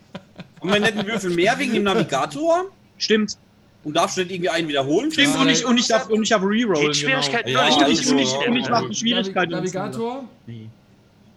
Haben 0.60 0.72
wir 0.72 0.80
nicht 0.80 0.92
einen 0.96 1.06
Würfel 1.06 1.30
mehr 1.30 1.58
wegen 1.58 1.74
dem 1.74 1.82
Navigator? 1.84 2.66
Stimmt. 2.98 3.36
Und 3.84 3.94
darfst 3.96 4.16
du 4.16 4.20
nicht 4.22 4.30
irgendwie 4.30 4.48
einen 4.50 4.68
wiederholen? 4.68 5.10
Stimmt, 5.10 5.34
Ja, 5.34 5.40
und 5.40 5.48
ich, 5.48 5.64
und 5.66 5.76
ich 5.78 5.88
darf, 5.88 6.08
und 6.08 6.22
ich 6.22 6.28
darf 6.28 6.42
rerollen. 6.42 6.94
Schwierigkeit 6.94 7.48
Ja, 7.48 7.68
Genau. 7.68 7.80
null. 7.80 7.90
Ich, 7.92 8.00
ich, 8.02 8.10
und 8.12 8.18
ich, 8.18 8.32
und 8.48 8.56
ich 8.56 8.68
mache 8.68 8.82
also, 8.82 8.92
Schwierigkeiten. 8.94 9.52
Navigator, 9.52 10.24
Nee. 10.46 10.68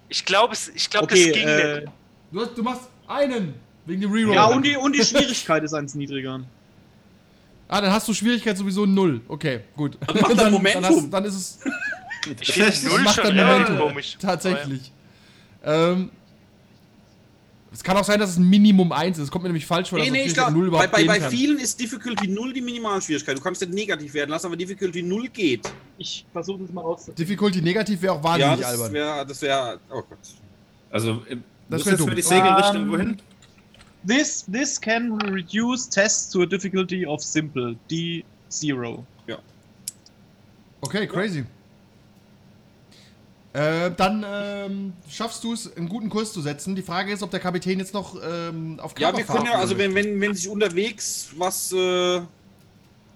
Ich 0.10 0.24
glaube, 0.24 0.54
es- 0.54 0.70
ich 0.70 0.88
glaube, 0.90 1.06
Okay, 1.06 1.26
das 1.32 1.34
ging 1.34 1.48
äh, 1.48 1.76
nicht. 1.82 1.88
Du, 2.32 2.42
hast, 2.42 2.56
du 2.58 2.62
machst 2.64 2.84
einen 3.08 3.56
wegen 3.88 4.02
dem 4.02 4.12
Reroll. 4.12 4.36
ja, 4.36 4.46
und 4.46 4.64
die, 4.64 4.76
und 4.78 4.94
die 4.96 5.04
Schwierigkeit 5.04 5.64
ist 5.64 5.74
eins 5.74 5.96
niedriger. 5.96 6.42
ah, 7.68 7.82
dann 7.82 7.92
hast 7.92 8.08
du 8.08 8.14
Schwierigkeit 8.14 8.56
sowieso 8.58 8.86
null. 8.86 9.22
Okay, 9.28 9.62
gut. 9.76 9.98
Dann 10.06 10.22
macht 10.22 10.38
er 10.38 10.50
Momentum. 10.52 10.82
Dann, 10.84 10.94
hast, 10.96 11.10
dann 11.14 11.26
ist 11.26 11.34
es 11.36 11.60
Ich 12.42 12.52
finde 12.54 12.70
das 12.70 12.84
null 12.84 13.02
macht 13.02 13.16
schon 13.16 13.36
dann 13.36 13.48
Momentum. 13.48 13.78
komisch. 13.80 14.18
Tatsächlich. 14.22 14.92
Ähm, 15.64 16.12
es 17.76 17.84
kann 17.84 17.98
auch 17.98 18.04
sein, 18.06 18.20
dass 18.20 18.30
es 18.32 18.38
ein 18.38 18.50
Minimum 18.50 18.92
1 18.92 19.18
ist. 19.18 19.26
Es 19.26 19.32
kommt 19.32 19.44
mir 19.44 19.50
nämlich 19.50 19.66
falsch 19.66 19.90
vor, 19.90 20.00
Nee, 20.00 20.06
dass 20.06 20.12
nee, 20.14 20.18
ich 20.20 20.32
Schwierigkeit 20.32 20.54
glaube, 20.54 20.60
0 20.60 20.64
bei, 20.64 20.68
überhaupt 20.70 20.92
bei, 20.94 20.98
gehen 21.00 21.08
bei 21.08 21.20
kann. 21.20 21.32
vielen 21.32 21.58
ist 21.60 21.80
Difficulty 21.80 22.28
0 22.28 22.54
die 22.54 22.62
Minimalschwierigkeit. 22.62 23.38
Du 23.38 23.42
kannst 23.42 23.62
nicht 23.62 23.74
negativ 23.74 24.14
werden 24.14 24.30
lassen, 24.32 24.46
aber 24.48 24.56
Difficulty 24.56 25.04
0 25.04 25.28
geht. 25.30 25.72
Ich 25.98 26.26
versuche 26.32 26.62
das 26.64 26.72
mal 26.72 26.82
aus. 26.84 27.06
Difficulty 27.18 27.62
negativ 27.62 28.02
wäre 28.02 28.14
auch 28.14 28.18
Ja, 28.18 28.24
wahnsinnig 28.24 28.60
das 28.62 28.66
albern. 28.72 28.94
wäre, 28.94 29.26
das 29.26 29.42
wäre, 29.42 29.80
oh 29.90 30.02
Gott. 30.02 30.18
Also, 30.90 31.22
äh, 31.30 31.38
Das 31.70 31.86
wär 31.86 31.98
dumm. 31.98 32.10
für 32.10 32.16
die 32.16 32.22
Segelrichtung 32.22 32.82
Ähm, 32.84 32.92
wohin? 32.92 33.18
This, 34.08 34.46
this 34.52 34.80
can 34.80 35.14
reduce 35.32 35.90
tests 35.90 36.30
to 36.32 36.44
a 36.44 36.46
difficulty 36.46 37.06
of 37.06 37.22
simple. 37.22 37.76
D 37.90 38.24
zero. 38.50 39.06
Okay, 40.82 41.08
crazy. 41.08 41.44
Äh, 43.56 43.92
dann 43.96 44.26
ähm, 44.28 44.94
schaffst 45.10 45.42
du 45.46 45.54
es, 45.54 45.78
einen 45.78 45.88
guten 45.88 46.10
Kurs 46.10 46.34
zu 46.34 46.42
setzen. 46.42 46.76
Die 46.76 46.82
Frage 46.82 47.14
ist, 47.14 47.24
ob 47.24 47.32
der 47.32 47.40
Kapitän 47.40 47.80
jetzt 47.80 47.94
noch 47.94 48.18
ähm, 48.22 48.80
auf 48.82 49.00
Ja, 49.00 49.16
wir 49.16 49.24
können 49.24 49.46
ja, 49.46 49.54
also 49.54 49.78
wenn, 49.78 49.96
wenn, 49.96 50.20
wenn 50.20 50.34
sich 50.36 50.50
unterwegs 50.50 51.30
was 51.38 51.72
äh, 51.72 52.20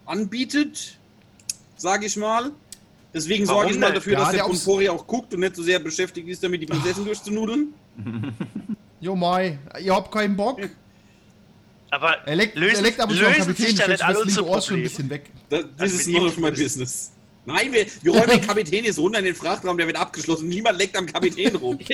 anbietet, 0.05 0.97
sage 1.75 2.05
ich 2.05 2.15
mal. 2.15 2.51
Deswegen 3.13 3.45
sorge 3.45 3.71
ich 3.71 3.79
mal 3.79 3.91
dafür, 3.91 4.13
Ja, 4.13 4.19
dass 4.19 4.29
der 4.31 4.43
der 4.43 4.49
Ponpori 4.49 4.87
auch 4.87 5.05
guckt 5.05 5.33
und 5.33 5.41
nicht 5.41 5.55
so 5.57 5.63
sehr 5.63 5.79
beschäftigt 5.79 6.29
ist, 6.29 6.41
damit 6.41 6.61
die 6.61 6.67
Prinzessin 6.67 7.03
durchzunudeln. 7.05 7.73
Jo, 9.01 9.15
Mai, 9.15 9.57
ihr 9.81 9.95
habt 9.95 10.11
keinen 10.11 10.35
Bock. 10.35 10.59
Aber 11.89 12.17
Er 12.27 12.35
leckt, 12.35 12.55
er 12.55 12.61
lösen, 12.61 12.83
leckt 12.83 12.99
ab 12.99 13.09
und 13.09 13.15
zu 13.17 13.25
am 13.25 13.31
lösen 13.31 13.47
Kapitän. 13.47 13.65
sich 13.67 13.75
da 13.77 13.83
Ich 13.83 13.89
nicht 13.89 14.01
das 14.01 14.07
all 14.07 14.13
linke 14.13 14.27
unsere 14.27 14.45
Ohr 14.47 14.61
schon 14.61 14.75
ein 14.75 14.83
Probleme. 14.83 14.89
bisschen 14.89 15.09
weg. 15.09 15.31
Das, 15.49 15.61
das 15.61 15.81
Also 15.81 15.95
ist 15.95 16.07
nur 16.07 16.21
mein 16.21 16.31
zumindest. 16.33 16.63
Business. 16.63 17.11
Nein, 17.53 17.71
wir, 17.73 17.85
wir 18.03 18.11
räumen 18.11 18.29
den 18.29 18.41
Kapitän 18.47 18.85
jetzt 18.85 18.99
runter 18.99 19.19
in 19.19 19.25
den 19.25 19.35
Frachtraum, 19.35 19.77
der 19.77 19.87
wird 19.87 19.97
abgeschlossen. 19.97 20.47
Niemand 20.49 20.77
leckt 20.77 20.95
am 20.95 21.05
Kapitän 21.05 21.55
rum. 21.55 21.77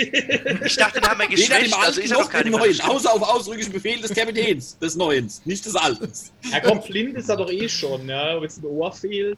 Ich 0.66 0.76
dachte, 0.76 1.00
da 1.02 1.10
haben 1.10 1.20
wir 1.20 1.30
Weder 1.30 1.36
geschwächt, 1.36 1.74
also 1.74 1.86
alten 1.86 2.02
ist 2.02 2.12
noch 2.14 2.30
keine 2.30 2.44
dem 2.46 2.54
neuen. 2.54 2.82
Außer 2.82 3.14
auf 3.14 3.22
ausdrücklichen 3.22 3.72
Befehl 3.74 4.02
des 4.02 4.14
Kapitäns. 4.14 4.78
Des 4.80 4.96
Neuen, 4.96 5.32
nicht 5.46 5.66
des 5.66 5.76
Alten. 5.76 6.12
Ja, 6.52 6.60
komm, 6.60 6.82
Flint 6.84 7.16
ist 7.18 7.30
er 7.30 7.38
doch 7.38 7.50
eh 7.52 7.70
schon, 7.70 8.08
ja. 8.10 8.36
Wenn 8.40 8.48
es 8.48 8.58
ein 8.58 8.66
Ohr 8.66 8.92
fehlt. 8.92 9.38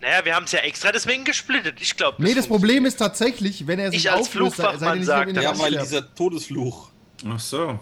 Naja, 0.00 0.24
wir 0.24 0.34
haben 0.34 0.44
es 0.44 0.52
ja 0.52 0.58
extra 0.60 0.92
deswegen 0.92 1.24
gesplittet. 1.24 1.76
Ich 1.80 1.96
glaube, 1.96 2.22
Nee, 2.22 2.34
das 2.34 2.46
Problem 2.46 2.84
ist 2.84 2.96
tatsächlich, 2.96 3.66
wenn 3.66 3.78
er 3.78 3.90
sich 3.90 4.00
Ich 4.04 4.10
als 4.10 4.22
auflöst, 4.28 4.56
sei- 4.56 4.62
seid 4.64 4.72
ihr 4.74 4.78
Flugfachmann 4.78 4.98
nicht 4.98 5.06
sag 5.06 5.28
in 5.28 5.34
das. 5.34 5.42
der 5.44 5.52
Ja, 5.54 5.58
weil 5.58 5.72
dieser 5.78 6.14
Todesfluch. 6.14 6.90
Ach 7.26 7.40
so. 7.40 7.78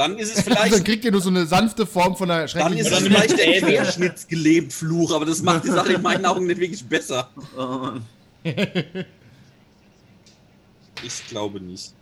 Dann 0.00 0.16
ist 0.18 0.34
es 0.34 0.44
Dann 0.46 0.56
vielleicht, 0.56 0.84
kriegt 0.86 1.04
ihr 1.04 1.12
nur 1.12 1.20
so 1.20 1.28
eine 1.28 1.44
sanfte 1.44 1.84
Form 1.86 2.16
von 2.16 2.30
einer 2.30 2.40
dann 2.40 2.48
schrecklichen 2.48 2.86
ist 2.86 2.90
es 2.90 2.98
vielleicht 3.00 3.38
der 3.38 3.44
eine 3.48 3.60
Träne. 3.60 3.72
Querschnittsgelebt-Fluch, 3.76 5.12
aber 5.12 5.26
das 5.26 5.42
macht 5.42 5.64
die 5.64 5.68
Sache 5.68 5.92
in 5.92 6.00
meinen 6.00 6.24
Augen 6.24 6.46
nicht 6.46 6.58
wirklich 6.58 6.82
besser. 6.84 7.28
Ich 11.02 11.26
glaube 11.28 11.60
nicht. 11.60 11.92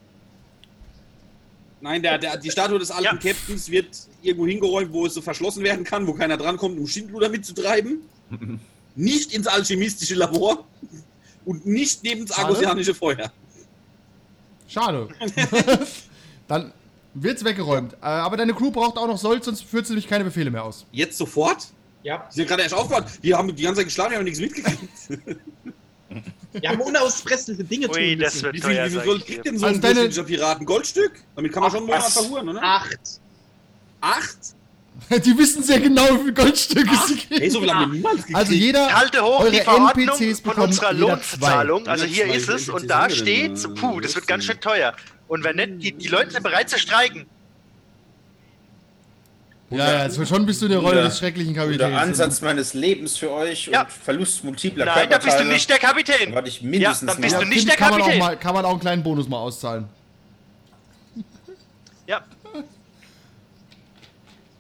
Nein, 1.81 2.03
der, 2.03 2.19
der, 2.19 2.37
die 2.37 2.51
Statue 2.51 2.79
des 2.81 2.91
alten 2.91 3.05
Ja. 3.05 3.17
Captains 3.17 3.71
wird 3.71 3.87
irgendwo 4.23 4.47
hingeräumt, 4.47 4.93
wo 4.93 5.07
es 5.07 5.15
so 5.15 5.23
verschlossen 5.23 5.63
werden 5.63 5.85
kann, 5.85 6.05
wo 6.07 6.15
keiner 6.15 6.37
drankommt, 6.37 6.79
um 6.79 6.87
Schindluder 6.87 7.29
mitzutreiben. 7.29 8.01
nicht 8.97 9.33
ins 9.33 9.47
alchemistische 9.47 10.17
Labor 10.17 10.65
und 11.45 11.65
nicht 11.67 12.03
neben 12.03 12.27
das 12.27 12.37
argosianische 12.39 12.95
Feuer. 12.95 13.33
Schade. 14.69 15.09
Dann 16.49 16.73
wird's 17.23 17.45
weggeräumt. 17.45 17.95
Äh, 17.95 18.07
Aber 18.07 18.37
deine 18.37 18.55
Crew 18.55 18.71
braucht 18.71 18.97
auch 18.99 19.07
noch 19.07 19.19
Sold, 19.19 19.45
sonst 19.45 19.63
führt 19.65 19.87
sie 19.87 19.93
nämlich 19.93 20.09
keine 20.09 20.25
Befehle 20.25 20.51
mehr 20.51 20.65
aus. 20.65 20.87
Jetzt 20.93 21.19
sofort? 21.19 21.67
Ja. 22.03 22.27
Sie 22.31 22.37
sind 22.37 22.49
gerade 22.49 22.63
erst 22.63 22.75
aufgewacht. 22.75 23.07
Die 23.23 23.35
haben 23.35 23.55
die 23.55 23.63
ganze 23.63 23.79
Zeit 23.81 23.87
geschlafen, 23.87 24.11
die 24.13 24.17
haben 24.17 24.25
nichts 24.25 24.41
mitgekriegt. 24.41 24.81
Wir 26.53 26.71
haben 26.71 26.81
unauspressliche 26.81 27.63
Dinge 27.63 27.87
tun 27.89 27.97
Ui, 27.99 28.17
das 28.17 28.35
müssen. 28.35 28.45
wird 28.47 28.55
Wie 28.55 28.61
viel, 28.61 28.71
teuer 28.71 28.85
wie 28.87 28.89
viel 28.91 28.99
sag 28.99 29.05
Gold 29.07 29.21
ich 29.21 29.27
kriegt 29.27 29.39
dir. 29.45 29.51
denn 29.51 29.59
so 29.59 29.67
Also 29.67 29.79
ein 29.89 29.95
deine- 29.95 30.09
Piraten? 30.25 30.67
Goldstück? 30.67 31.13
Damit 31.37 31.53
kann 31.53 31.63
man 31.63 31.71
schon 31.71 31.79
einen 31.81 31.87
Monat 31.89 32.03
verhuren, 32.11 32.49
oder? 32.49 32.63
Acht. 32.63 32.99
Acht? 34.01 34.39
Die 35.25 35.39
wissen 35.39 35.63
sehr 35.63 35.79
genau, 35.81 36.03
wie 36.15 36.19
viele 36.21 36.33
Goldstücke 36.35 36.91
sie 37.07 37.17
kriegen. 37.17 37.41
Hey, 37.41 37.51
so 37.51 37.61
viel 37.61 37.73
haben 37.73 37.93
wir 37.93 37.97
niemals 37.99 38.17
gekriegt. 38.17 38.37
Also 38.37 38.53
jeder, 38.53 38.93
Halte 38.99 39.23
hoch 39.23 39.41
eure 39.41 39.51
die 39.53 39.61
Verordnung 39.61 40.09
NPCs 40.09 40.41
von 40.41 40.51
bekommen 40.51 40.67
unserer 40.69 40.93
jeder 40.95 41.07
Lohnverzahlung. 41.09 41.87
Also 41.87 42.05
Ja, 42.07 42.11
hier 42.11 42.25
zwei 42.27 42.35
ist 42.37 42.49
es 42.49 42.69
und 42.71 42.89
da 42.91 43.03
haben 43.03 43.15
wir 43.15 43.25
denn, 43.25 43.57
steht, 43.57 43.65
äh, 43.65 43.75
puh, 43.81 44.01
das 44.01 44.15
wird 44.15 44.27
ganz 44.27 44.45
schön 44.45 44.61
teuer. 44.61 44.95
Und 45.29 45.45
wenn 45.45 45.57
nicht, 45.57 45.83
die, 45.83 45.93
die 45.93 46.09
Leute 46.09 46.31
sind 46.33 46.43
bereit 46.43 46.69
zu 46.71 46.79
streiken. 46.79 47.27
Ja, 49.71 49.99
ja, 50.05 50.11
so 50.11 50.25
schon 50.25 50.47
bist 50.47 50.63
du 50.63 50.67
in 50.67 50.73
der 50.73 50.81
Rolle 50.81 51.03
des 51.03 51.19
schrecklichen 51.19 51.53
Der 51.53 51.65
Kapitäns. 51.65 51.95
Ansatz 51.95 52.41
meines 52.41 52.73
Lebens 52.73 53.19
für 53.19 53.31
euch 53.31 53.67
Ja. 53.67 53.83
und 53.83 53.93
Verlust 53.93 54.43
multipler 54.43 54.87
Nein, 54.87 55.11
da 55.11 55.19
bist 55.19 55.39
du 55.39 55.45
nicht 55.45 55.69
der 55.69 55.77
Kapitän. 55.79 56.31
erwarte 56.31 56.49
ich 56.49 56.63
Ja, 56.63 56.67
mindestens 56.69 57.13
dann 57.13 57.21
bist 57.21 57.35
ja, 57.35 57.41
du 57.41 57.45
nicht 57.47 57.59
finde 57.59 57.77
der 57.77 57.77
kann 57.77 57.91
man, 57.91 58.01
auch 58.01 58.07
Kapitän. 58.07 58.27
mal, 58.27 58.37
kann 58.39 58.55
man 58.55 58.65
auch 58.65 58.71
einen 58.71 58.81
kleinen 58.81 59.03
Bonus 59.03 59.29
mal 59.29 59.37
auszahlen. 59.39 59.85
Ja, 62.07 62.25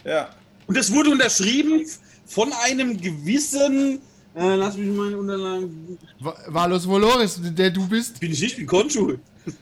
Ja. 0.05 0.29
Und 0.67 0.77
das 0.77 0.93
wurde 0.93 1.09
unterschrieben 1.11 1.87
von 2.27 2.53
einem 2.65 3.01
gewissen. 3.01 4.01
Äh, 4.35 4.55
lass 4.57 4.77
mich 4.77 4.95
meine 4.95 5.17
Unterlagen. 5.17 5.99
Va- 6.21 6.37
Valos 6.49 6.87
Voloris, 6.87 7.41
der 7.43 7.71
du 7.71 7.89
bist, 7.89 8.21
Bin 8.21 8.31
ich 8.33 8.41
nicht, 8.43 8.57
bin 8.57 8.67
Konsul. 8.67 9.19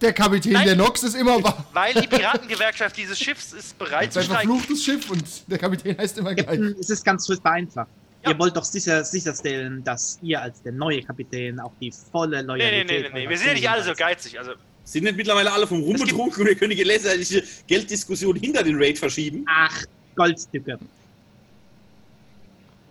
der 0.00 0.12
Kapitän 0.12 0.52
Nein. 0.52 0.66
der 0.66 0.76
Nox 0.76 1.02
ist 1.02 1.14
immer 1.14 1.42
wa- 1.42 1.64
weil 1.72 1.94
die 1.94 2.06
Piratengewerkschaft 2.06 2.96
dieses 2.96 3.18
Schiffs 3.18 3.52
ist 3.52 3.78
bereit 3.78 4.12
zu 4.12 4.20
sein 4.20 4.24
streiken. 4.30 4.50
verfluchtes 4.50 4.84
Schiff 4.84 5.10
und 5.10 5.24
der 5.46 5.58
Kapitän 5.58 5.96
heißt 5.98 6.18
immer 6.18 6.34
gleich. 6.34 6.58
Es 6.80 6.90
ist 6.90 7.04
ganz 7.04 7.26
furchtbar 7.26 7.52
einfach. 7.52 7.86
Ja. 8.24 8.30
Ihr 8.32 8.38
wollt 8.38 8.56
doch 8.56 8.64
sicher, 8.64 9.02
sicherstellen, 9.04 9.82
dass 9.84 10.18
ihr 10.22 10.40
als 10.42 10.62
der 10.62 10.72
neue 10.72 11.02
Kapitän 11.02 11.58
auch 11.60 11.72
die 11.80 11.90
volle 12.12 12.38
Nee, 12.42 12.46
Loyalität... 12.46 12.86
nee, 12.88 12.94
nee, 12.94 13.02
nee, 13.02 13.08
nee. 13.14 13.20
eurer 13.20 13.30
Wir 13.30 13.38
sind 13.38 13.46
ja 13.48 13.54
nicht 13.54 13.70
alle 13.70 13.82
so 13.84 13.94
geizig. 13.94 14.38
Also, 14.38 14.52
Sind 14.84 15.04
nicht 15.04 15.16
mittlerweile 15.16 15.50
alle 15.52 15.66
vom 15.66 15.80
Rum 15.82 15.96
betrunken 15.96 16.42
und 16.42 16.48
wir 16.48 16.54
können 16.54 16.76
die 16.76 16.82
letztendliche 16.82 17.42
Gelddiskussion 17.66 18.36
hinter 18.36 18.62
den 18.62 18.76
Raid 18.76 18.98
verschieben? 18.98 19.44
Acht 19.48 19.88
Goldstücke. 20.16 20.78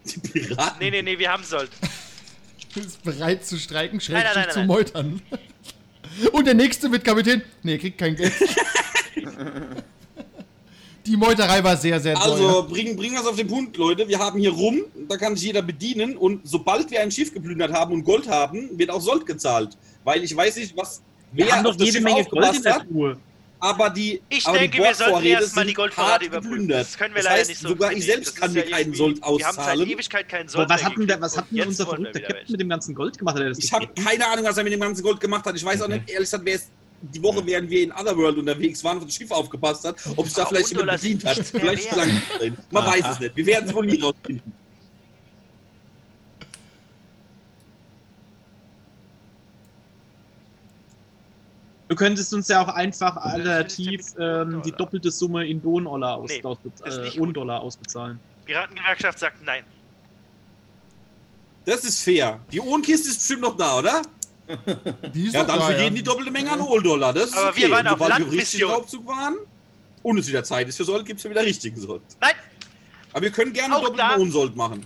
Die 0.06 0.20
Piraten. 0.20 0.80
nee, 0.80 0.90
nee, 0.90 1.02
nee, 1.04 1.20
wir 1.20 1.32
haben 1.32 1.44
Sold. 1.44 1.70
ist 2.76 3.04
bereit 3.04 3.46
zu 3.46 3.58
streiken, 3.58 4.00
nein, 4.10 4.26
zu 4.52 4.64
meutern. 4.64 5.22
Und 6.32 6.46
der 6.46 6.54
nächste 6.54 6.92
wird 6.92 7.04
Kapitän. 7.04 7.42
Nee, 7.64 7.78
kriegt 7.78 7.98
kein 7.98 8.16
Geld. 8.16 8.34
Die 11.06 11.18
Meuterei 11.18 11.64
war 11.64 11.76
sehr, 11.76 12.00
sehr 12.00 12.14
teuer. 12.14 12.24
Also, 12.24 12.68
bringen 12.68 12.96
bring 12.96 13.14
wir 13.14 13.20
es 13.20 13.26
auf 13.26 13.36
den 13.36 13.48
Punkt, 13.48 13.76
Leute. 13.78 14.08
Wir 14.08 14.20
haben 14.20 14.40
hier 14.40 14.52
rum, 14.52 14.82
da 15.08 15.18
kann 15.18 15.36
sich 15.36 15.48
jeder 15.48 15.64
bedienen 15.64 16.16
und 16.16 16.42
sobald 16.48 16.92
wir 16.92 17.02
ein 17.02 17.10
Schiff 17.10 17.34
geplündert 17.34 17.72
haben 17.72 17.94
und 17.94 18.04
Gold 18.04 18.28
haben, 18.28 18.78
wird 18.78 18.92
auch 18.92 19.02
Sold 19.02 19.26
gezahlt. 19.26 19.76
Weil 20.04 20.24
ich 20.24 20.36
weiß 20.36 20.58
nicht, 20.58 20.78
was. 20.78 21.02
Wir 21.32 21.46
wer 21.46 21.56
haben 21.56 21.64
doch 21.64 21.72
auf 21.72 21.78
das 21.78 21.88
jede 21.88 21.98
Schiff 21.98 22.04
Menge 22.06 22.26
Gold 22.26 22.56
in 22.56 22.64
der 22.64 22.76
hat, 22.76 22.88
Truhe. 22.88 23.18
Aber 23.60 23.90
die, 23.90 24.22
Ich 24.30 24.46
aber 24.48 24.58
denke, 24.58 24.78
die 24.78 24.84
wir 24.84 24.94
sollten 24.96 25.26
erstmal 25.26 25.66
die 25.66 25.76
hart 25.76 26.24
überprüfen. 26.24 26.68
Das 26.68 26.98
können 26.98 27.14
wir 27.14 27.22
Das 27.22 27.26
leider 27.26 27.40
heißt, 27.40 27.50
nicht 27.50 27.62
so 27.62 27.68
Sogar 27.70 27.92
ich 27.92 28.06
selbst 28.06 28.36
kann 28.36 28.50
ist 28.50 28.56
mir 28.56 28.70
ja 28.70 28.78
keinen 28.78 28.94
Sold 28.94 29.18
Wir 29.18 29.26
haben 29.26 29.38
seit 29.40 29.58
auszahlen. 29.58 29.90
Ewigkeit 29.90 30.30
keinen 30.30 30.42
Aber 30.44 30.52
Sold 30.52 30.70
was 30.70 30.84
hat 30.84 30.98
denn, 30.98 31.08
der, 31.08 31.18
gekriegt 31.18 31.22
was 31.22 31.38
hat 31.38 31.44
und 31.44 31.52
denn 31.52 31.58
jetzt 31.58 31.68
unser 31.68 31.86
verrückter 31.86 32.20
Captain 32.20 32.52
mit 32.52 32.62
dem 32.62 32.70
ganzen 32.70 32.96
Gold 32.96 33.18
gemacht? 33.18 33.36
Hat 33.36 33.44
er 33.44 33.50
das 33.50 33.60
Ich 33.60 33.74
habe 33.74 33.88
keine 33.88 34.28
Ahnung, 34.28 34.46
was 34.46 34.58
er 34.58 34.64
mit 34.64 34.74
dem 34.74 34.80
ganzen 34.80 35.04
Gold 35.04 35.20
gemacht 35.20 35.46
hat. 35.46 35.56
Ich 35.56 35.66
weiß 35.66 35.82
auch 35.82 35.88
nicht, 35.88 36.10
ehrlich 36.10 36.20
gesagt, 36.20 36.46
wer 36.46 36.56
es 36.56 36.70
die 37.02 37.24
Woche, 37.24 37.46
während 37.46 37.70
wir 37.70 37.84
in 37.84 37.92
Otherworld 37.92 38.38
unterwegs 38.38 38.84
waren, 38.84 38.98
auf 38.98 39.06
das 39.06 39.16
Schiff 39.16 39.32
aufgepasst 39.32 39.86
hat, 39.86 39.96
ob 40.16 40.26
es 40.26 40.34
da 40.34 40.42
Aber 40.42 40.50
vielleicht 40.50 40.70
jemand 40.70 40.92
bedient 40.92 41.26
hat. 41.26 41.38
Vielleicht. 41.46 41.94
Man 42.72 42.86
weiß 42.86 43.04
es 43.12 43.20
nicht. 43.20 43.36
Wir 43.36 43.46
werden 43.46 43.70
es 43.70 43.74
wohl 43.74 43.86
nie 43.86 44.02
rausfinden. 44.02 44.59
Du 51.90 51.96
könntest 51.96 52.34
uns 52.34 52.48
ja 52.48 52.62
auch 52.64 52.68
einfach 52.70 53.18
alternativ 53.18 54.02
ähm, 54.20 54.62
die 54.64 54.70
Dollar. 54.72 54.78
doppelte 54.78 55.12
Summe 55.12 55.48
in 55.48 55.62
Don-Dollar 55.62 56.16
aus, 56.18 56.30
Nee, 56.30 56.38
äh, 56.38 56.42
gut. 56.42 57.18
Un-Dollar 57.20 57.60
ausbezahlen. 57.62 58.20
Piratengewerkschaft 58.46 59.20
sagt 59.20 59.44
nein. 59.44 59.64
Das 61.66 61.84
ist 61.84 62.02
fair. 62.02 62.40
Die 62.52 62.60
Ohrenkiste 62.62 63.10
ist 63.10 63.18
bestimmt 63.18 63.42
noch 63.42 63.58
da, 63.58 63.80
oder? 63.80 64.02
Die 65.14 65.26
ist 65.28 65.34
Ja, 65.34 65.44
dann 65.44 65.60
da, 65.60 65.66
für 65.68 65.74
ja. 65.74 65.84
jeden 65.84 65.96
die 65.96 66.04
doppelte 66.04 66.32
Menge 66.32 66.52
an 66.52 66.62
Ohl-Dollar. 66.62 67.12
Das 67.14 67.26
ist 67.26 67.38
Aber 67.38 67.50
okay. 67.50 67.64
wir 67.64 67.72
waren 67.72 67.88
auf 67.88 68.00
Landmission. 68.08 68.72
Raubzug 68.72 69.06
waren 69.08 69.36
und 70.04 70.18
es 70.18 70.28
wieder 70.28 70.44
Zeit 70.44 70.68
ist 70.68 70.78
für 70.78 70.84
Sold, 70.86 71.06
gibt 71.06 71.20
es 71.20 71.24
ja 71.24 71.30
wieder 71.32 71.44
richtigen 71.44 71.80
Sold. 71.80 72.02
Nein! 72.22 72.32
Aber 73.14 73.22
wir 73.24 73.32
können 73.32 73.52
gerne 73.54 73.76
Auch 73.76 73.82
doppelten 73.82 73.98
da- 74.10 74.16
Unsold 74.16 74.56
machen. 74.56 74.86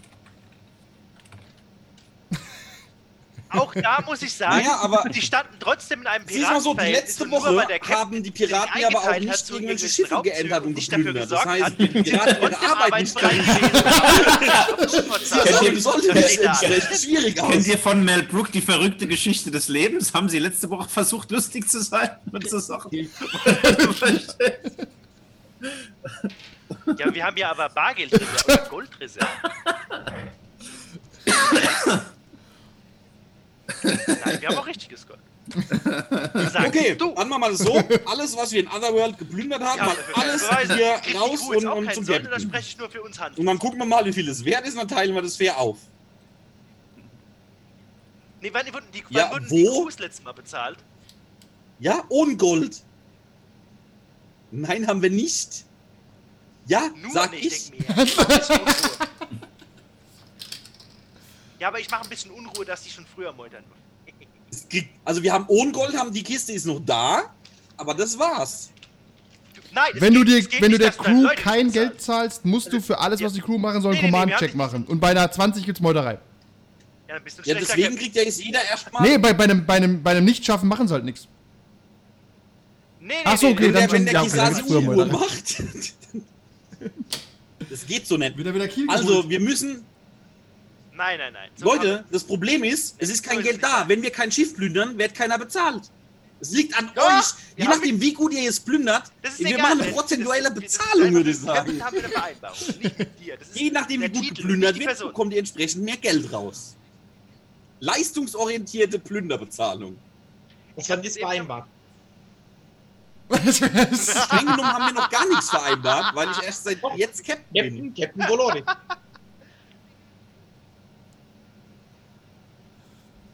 Auch 3.54 3.74
da 3.74 4.02
muss 4.06 4.22
ich 4.22 4.34
sagen, 4.34 4.58
Naja, 4.58 4.80
aber- 4.82 5.10
die 5.10 5.22
standen 5.22 5.56
trotzdem 5.60 6.02
in 6.02 6.08
einem 6.08 6.26
mal 6.54 6.62
so, 6.62 6.74
die 6.74 6.92
letzte 6.92 7.24
und 7.26 7.32
Woche 7.32 7.56
weil 7.56 7.68
der 7.68 7.80
Captain 7.80 7.98
haben 7.98 8.24
die 8.24 8.30
sich 8.30 8.32
Piraten 8.32 8.82
ja 8.82 8.88
aber 8.88 9.00
auch 9.00 9.20
nicht 9.20 9.46
zu 9.46 9.54
irgendwelche 9.54 9.86
irgendwelchen 9.86 9.90
Schiffe 9.90 10.22
geändert 10.24 10.66
und 10.66 10.74
Raubzügen 10.74 10.76
nicht 10.76 10.92
dafür 10.92 11.14
geplündert. 11.14 11.32
Das 11.32 11.46
heißt, 11.46 11.80
die 11.80 11.88
Piraten 11.88 12.42
ihre 12.42 12.52
trotzdem 12.52 12.70
Arbeit 12.70 13.04
nicht 13.04 13.22
ihr- 15.64 15.82
sollte 15.82 16.08
Das 16.14 16.16
recht 16.16 17.04
schwierig 17.04 17.42
aus. 17.42 17.50
Kennt 17.52 17.68
ihr 17.68 17.78
von 17.78 18.04
Mel 18.04 18.24
Brooke 18.24 18.52
die 18.52 18.62
verrückte 18.62 19.08
Geschichte 19.08 19.52
des 19.52 19.68
Lebens? 19.68 20.14
Haben 20.14 20.30
sie 20.30 20.40
letzte 20.40 20.70
Woche 20.70 20.90
versucht, 20.90 21.32
lustig 21.32 21.70
zu 21.70 21.82
sein 21.82 22.10
mit 22.32 22.50
so 22.50 22.60
Sachen? 22.60 22.92
Ja, 26.98 27.14
wir 27.14 27.24
haben 27.26 27.38
ja 27.38 27.52
aber 27.52 27.70
Bargeldreserve 27.70 28.62
und 28.62 28.70
Goldreserve. 28.70 29.28
Nein, 33.84 34.42
wir 34.42 34.50
haben 34.50 34.58
auch 34.58 34.68
richtiges 34.68 35.06
Gold. 35.08 35.20
Okay, 36.68 36.96
du, 36.96 37.14
dann 37.16 37.28
machen 37.30 37.42
wir 37.42 37.50
das 37.50 37.60
so. 37.60 37.74
Alles, 38.06 38.36
was 38.38 38.52
wir 38.52 38.62
in 38.62 38.68
Otherworld 38.68 39.18
geplündert 39.18 39.62
haben, 39.62 39.78
ja, 39.78 39.86
mal 39.86 39.96
alles 40.14 40.48
Beweise. 40.48 40.76
hier 40.76 41.02
die 41.06 41.18
raus 41.18 41.42
und, 41.42 41.66
und 41.66 41.94
zum 41.94 42.08
Hand? 42.08 43.38
Und 43.38 43.46
dann 43.46 43.60
gucken 43.60 43.80
wir 43.80 43.86
mal, 43.86 44.06
wie 44.06 44.14
viel 44.14 44.28
es 44.30 44.44
wert 44.46 44.66
ist, 44.66 44.74
und 44.74 44.80
dann 44.80 44.88
teilen 44.88 45.14
wir 45.14 45.22
das 45.22 45.36
fair 45.36 45.58
auf. 45.58 45.78
Nee, 48.42 48.50
wann 48.54 48.74
wurden 48.74 48.88
die, 48.94 49.04
Ja, 49.10 49.30
wann 49.32 49.44
wurden 49.44 49.50
die 49.50 49.66
wo? 49.66 49.84
Crews 49.84 50.00
letztes 50.00 50.24
Mal 50.24 50.34
bezahlt? 50.34 50.78
Ja, 51.80 52.04
ohne 52.10 52.36
Gold. 52.38 52.82
Nein, 54.52 54.88
haben 54.88 55.02
wir 55.02 55.10
nicht. 55.10 55.66
Ja, 56.68 56.90
Nur 57.02 57.12
sag 57.12 57.32
nicht, 57.32 57.46
ich. 57.46 57.72
denk 57.72 57.90
mir. 57.90 57.98
Ein 57.98 58.06
bisschen 58.06 58.60
Unruhe. 58.62 58.98
Ja, 61.64 61.70
aber 61.70 61.80
ich 61.80 61.90
mache 61.90 62.04
ein 62.04 62.10
bisschen 62.10 62.30
Unruhe, 62.32 62.66
dass 62.66 62.84
die 62.84 62.90
schon 62.90 63.06
früher 63.16 63.32
meutern. 63.32 63.64
Also 65.06 65.24
wir 65.24 65.32
haben 65.34 65.46
ohne 65.48 65.72
Gold, 65.72 65.96
haben 65.98 66.12
die 66.14 66.22
Kiste 66.22 66.52
ist 66.52 66.66
noch 66.66 66.80
da, 66.86 67.34
aber 67.78 67.94
das 67.94 68.20
war's. 68.20 68.70
Nein, 69.72 69.92
Wenn 69.96 70.14
du, 70.14 70.24
dir, 70.26 70.46
wenn 70.60 70.72
du 70.72 70.78
der 70.78 70.92
Crew 70.92 71.24
Leute 71.24 71.42
kein. 71.42 71.72
Geld 71.72 72.02
zahlst, 72.02 72.44
musst 72.46 72.72
du 72.72 72.80
für 72.82 73.00
alles, 73.00 73.22
was 73.24 73.32
die 73.34 73.40
Crew 73.42 73.58
machen 73.58 73.82
soll, 73.82 73.94
einen 73.94 74.02
Nee, 74.02 74.12
nee, 74.12 74.12
nee, 74.12 74.20
Command-Check 74.20 74.52
haben 74.52 74.58
machen. 74.58 74.84
Und 74.86 75.00
bei 75.00 75.12
einer 75.12 75.32
20 75.32 75.66
gibt's 75.66 75.80
Meuterei. 75.82 76.20
Ja, 77.08 77.16
dann 77.16 77.24
bist 77.24 77.40
du 77.40 77.44
Ja, 77.44 77.56
deswegen 77.56 77.96
kriegt 77.96 78.16
ja 78.16 78.24
jetzt 78.24 78.44
jeder 78.44 78.64
erstmal. 78.64 79.02
Nee, 79.04 79.18
bei, 79.18 79.32
bei 79.34 79.46
einem, 79.46 79.66
bei 79.66 79.76
einem, 79.76 80.04
bei 80.04 80.12
einem 80.12 80.26
Nichtschaffen 80.26 80.68
machen 80.68 80.88
sie 80.88 80.94
halt 80.94 81.06
nichts. 81.06 81.28
Nee, 83.00 83.08
nee, 83.08 83.14
Ach 83.24 83.38
so, 83.38 83.48
nee, 83.48 83.54
okay, 83.54 83.64
wenn 83.64 83.72
nee, 83.74 83.80
dann 83.80 83.90
der, 83.90 83.92
wenn 83.92 83.98
schon- 83.98 84.06
der 84.06 84.14
ja, 84.14 84.22
okay, 84.22 84.38
dann 84.38 84.86
Meuterei. 84.86 85.12
macht. 85.14 85.64
das 87.70 87.88
geht 87.88 88.06
so 88.06 88.18
nicht. 88.18 88.36
Also, 88.90 89.30
wir 89.30 89.40
müssen. 89.40 89.86
Nein, 90.96 91.18
nein, 91.18 91.34
nein. 91.34 91.50
So 91.56 91.66
Leute, 91.66 92.06
das 92.12 92.24
Problem 92.24 92.64
ist, 92.64 92.96
es 93.00 93.10
ist 93.10 93.24
kein 93.24 93.42
Geld 93.42 93.64
da. 93.64 93.88
Wenn 93.88 94.02
wir 94.04 94.12
kein 94.12 94.32
Schiff 94.32 94.56
plündern, 94.56 94.98
wird 94.98 95.16
keiner 95.16 95.38
bezahlt. 95.40 95.90
Es 96.40 96.52
liegt 96.52 96.78
an 96.78 96.92
Ja, 96.96 97.20
euch. 97.20 97.26
Je 97.58 97.66
nachdem, 97.66 98.00
wie 98.02 98.14
gut 98.14 98.34
ihr 98.34 98.48
es 98.50 98.60
plündert, 98.60 99.04
Das 99.22 99.34
ist 99.34 99.40
wir 99.40 99.48
egal. 99.56 99.62
machen 99.76 99.82
eine 99.82 99.92
prozentuelle 99.94 100.52
das- 100.52 100.54
das 100.56 100.64
ist 100.66 100.78
Bezahlung, 100.80 101.14
würde 101.14 101.30
ich 101.32 101.42
Damit 101.42 101.56
sagen. 101.66 101.84
haben 101.84 101.94
wir 101.96 102.04
eine 102.04 102.14
Vereinbarung, 102.14 102.58
nicht 102.82 103.00
mit 103.00 103.20
dir. 103.20 103.38
Je 103.54 103.72
nachdem, 103.72 104.02
wie 104.02 104.10
gut 104.10 104.22
Titel, 104.22 104.36
geplündert 104.36 104.78
wird, 104.80 105.00
bekommt 105.00 105.34
ihr 105.34 105.40
entsprechend 105.40 105.84
mehr 105.84 105.98
Geld 105.98 106.32
raus. 106.34 106.76
Leistungsorientierte 107.80 109.00
Plünderbezahlung. 109.00 109.98
Das 110.76 110.90
haben 110.90 111.02
die 111.02 111.10
vereinbart. 111.10 111.66
Streng 113.32 114.46
genommen 114.46 114.64
haben 114.74 114.86
wir 114.88 115.02
noch 115.02 115.10
gar 115.10 115.28
nichts 115.28 115.50
vereinbart, 115.50 116.14
weil 116.16 116.30
ich 116.32 116.44
erst 116.44 116.66
seit 116.66 116.80
jetzt 116.98 117.26
Captain 117.26 117.46
bin. 117.54 117.94
Captain, 117.94 117.94
Captain 117.96 118.28
Volori. 118.30 118.64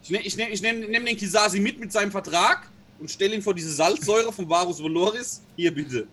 Ich 0.10 0.12
nehme 0.12 0.26
ich 0.26 0.36
nehm, 0.38 0.52
ich 0.52 0.62
nehm, 0.62 0.91
nehm 0.91 1.06
den 1.06 1.17
Kisasi 1.17 1.60
mit 1.60 1.80
mit 1.80 1.91
seinem 1.91 2.12
Vertrag 2.12 2.67
und 3.00 3.12
stelle 3.12 3.36
ihn 3.36 3.43
vor 3.43 3.54
diese 3.54 3.72
Salzsäure 3.72 4.34
von 4.34 4.50
Varus 4.50 4.82
Valoris. 4.82 5.41
Hier 5.56 5.74
bitte. 5.74 6.08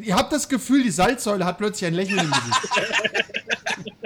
Ihr 0.00 0.14
habt 0.14 0.32
das 0.32 0.48
Gefühl, 0.48 0.82
die 0.82 0.90
Salzsäule 0.90 1.44
hat 1.44 1.58
plötzlich 1.58 1.86
ein 1.86 1.94
Lächeln 1.94 2.20
im 2.20 2.30
Gesicht. 2.30 2.60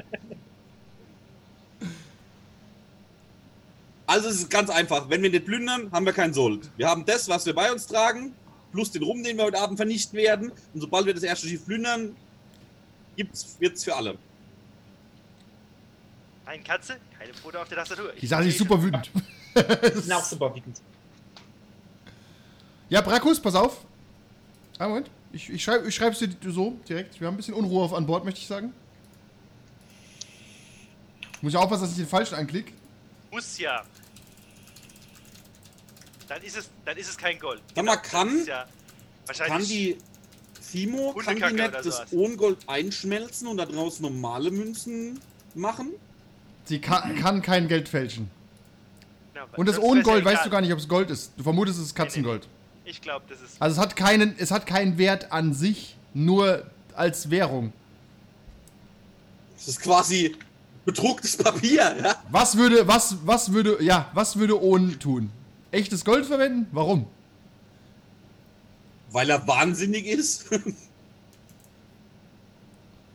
Also 4.09 4.31
es 4.31 4.37
ist 4.37 4.49
ganz 4.49 4.71
einfach. 4.71 5.11
Wenn 5.11 5.23
wir 5.23 5.29
nicht 5.29 5.45
plündern, 5.45 5.93
haben 5.93 6.07
wir 6.07 6.15
kein 6.15 6.33
Sold. 6.33 6.71
Wir 6.79 6.89
haben 6.89 7.05
das, 7.05 7.29
was 7.29 7.45
wir 7.45 7.55
bei 7.55 7.71
uns 7.71 7.87
tragen, 7.87 8.33
plus 8.73 8.91
den 8.91 9.03
Rum, 9.03 9.23
den 9.23 9.37
wir 9.37 9.45
heute 9.45 9.59
Abend 9.59 9.77
vernichten 9.77 10.17
werden. 10.17 10.51
Und 10.73 10.81
sobald 10.81 11.05
wir 11.05 11.13
das 11.13 11.25
erste 11.25 11.47
Schiff 11.47 11.67
plündern, 11.67 12.17
gibt's, 13.17 13.57
wird's 13.59 13.85
für 13.85 13.95
alle. 13.95 14.17
Nein, 16.49 16.65
Katze, 16.65 16.97
keine 17.19 17.35
Foto 17.35 17.59
auf 17.61 17.69
der 17.69 17.77
Tastatur. 17.77 18.11
Die 18.19 18.27
sah 18.27 18.43
sich 18.43 18.57
super 18.57 18.83
wütend. 18.83 19.11
Die 19.55 20.01
sind 20.01 20.13
auch 20.15 20.25
super 20.25 20.55
wütend. 20.55 20.81
Ja, 22.89 23.03
Brakus, 23.03 23.39
pass 23.39 23.55
auf. 23.55 23.85
Ah, 24.79 24.89
Moment. 24.89 25.11
Ich, 25.31 25.51
ich, 25.51 25.63
schreib, 25.63 25.85
ich 25.85 25.95
schreib's 25.95 26.21
dir 26.21 26.31
so 26.47 26.79
direkt. 26.89 27.21
Wir 27.21 27.27
haben 27.27 27.35
ein 27.35 27.37
bisschen 27.37 27.53
Unruhe 27.53 27.85
auf 27.85 27.93
an 27.93 28.07
Bord, 28.07 28.25
möchte 28.25 28.41
ich 28.41 28.47
sagen. 28.47 28.73
Muss 31.43 31.53
ich 31.53 31.59
aufpassen, 31.59 31.83
dass 31.83 31.91
ich 31.91 31.99
den 31.99 32.09
falschen 32.09 32.37
anklick. 32.37 32.73
Muss 33.31 33.59
ja. 33.59 33.85
Dann 36.29 36.41
ist 36.41 36.57
es, 36.57 36.71
dann 36.87 36.97
ist 36.97 37.11
es 37.11 37.19
kein 37.19 37.39
Gold. 37.39 37.61
Sag 37.75 37.85
mal, 37.85 37.97
kann- 37.99 38.47
ja 38.47 38.65
wahrscheinlich 39.27 39.59
Kann 39.59 39.69
die 39.69 39.99
Fimo, 40.63 41.13
kann 41.13 41.37
die 41.37 41.43
nicht 41.61 41.75
das. 41.75 42.11
Ohngold 42.11 42.67
einschmelzen 42.67 43.49
und 43.49 43.59
daraus 43.59 44.01
normale 44.01 44.51
Münzen 44.51 45.21
machen? 45.55 45.93
Sie 46.69 46.81
kann, 46.83 47.17
kann 47.17 47.41
kein 47.41 47.67
Geld 47.67 47.89
fälschen. 47.89 48.31
Genau, 49.33 49.47
Und 49.57 49.67
das 49.67 49.77
wär's 49.77 49.85
Ohngold 49.87 50.23
ja 50.23 50.31
weißt 50.31 50.45
du 50.45 50.51
gar 50.51 50.61
nicht, 50.61 50.71
ob 50.71 50.79
es 50.79 50.87
Gold 50.87 51.09
ist. 51.11 51.33
Du 51.39 51.43
vermutest, 51.43 51.79
es 51.79 51.87
ist 51.87 51.95
Katzengold. 51.95 52.47
Ich 52.85 53.01
glaube, 53.01 53.25
das 53.27 53.41
ist. 53.41 53.61
Also 53.61 53.77
es 53.77 53.81
hat 53.81 53.97
keinen, 53.97 54.35
es 54.39 54.51
hat 54.51 54.67
keinen 54.67 54.99
Wert 54.99 55.33
an 55.33 55.55
sich, 55.55 55.97
nur 56.13 56.65
als 56.95 57.31
Währung. 57.31 57.73
Das 59.57 59.69
ist 59.69 59.81
quasi 59.81 60.37
bedrucktes 60.85 61.39
Papier, 61.39 61.97
ja? 62.03 62.17
Was 62.31 62.57
würde, 62.59 62.87
was, 62.87 63.17
was 63.25 63.51
würde, 63.53 63.83
ja, 63.83 64.11
was 64.13 64.37
würde 64.37 64.63
Ohn 64.63 64.99
tun? 64.99 65.31
Echtes 65.71 66.05
Gold 66.05 66.27
verwenden? 66.27 66.67
Warum? 66.73 67.07
Weil 69.11 69.31
er 69.31 69.47
wahnsinnig 69.49 70.05
ist. 70.07 70.51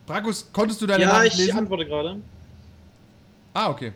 Brakus, 0.08 0.48
konntest 0.52 0.82
du 0.82 0.88
deine 0.88 1.04
Ja, 1.04 1.14
Nachricht 1.14 1.38
ich 1.40 1.46
lesen? 1.46 1.60
antworte 1.60 1.86
gerade. 1.86 2.20
Ah, 3.54 3.70
okay. 3.70 3.94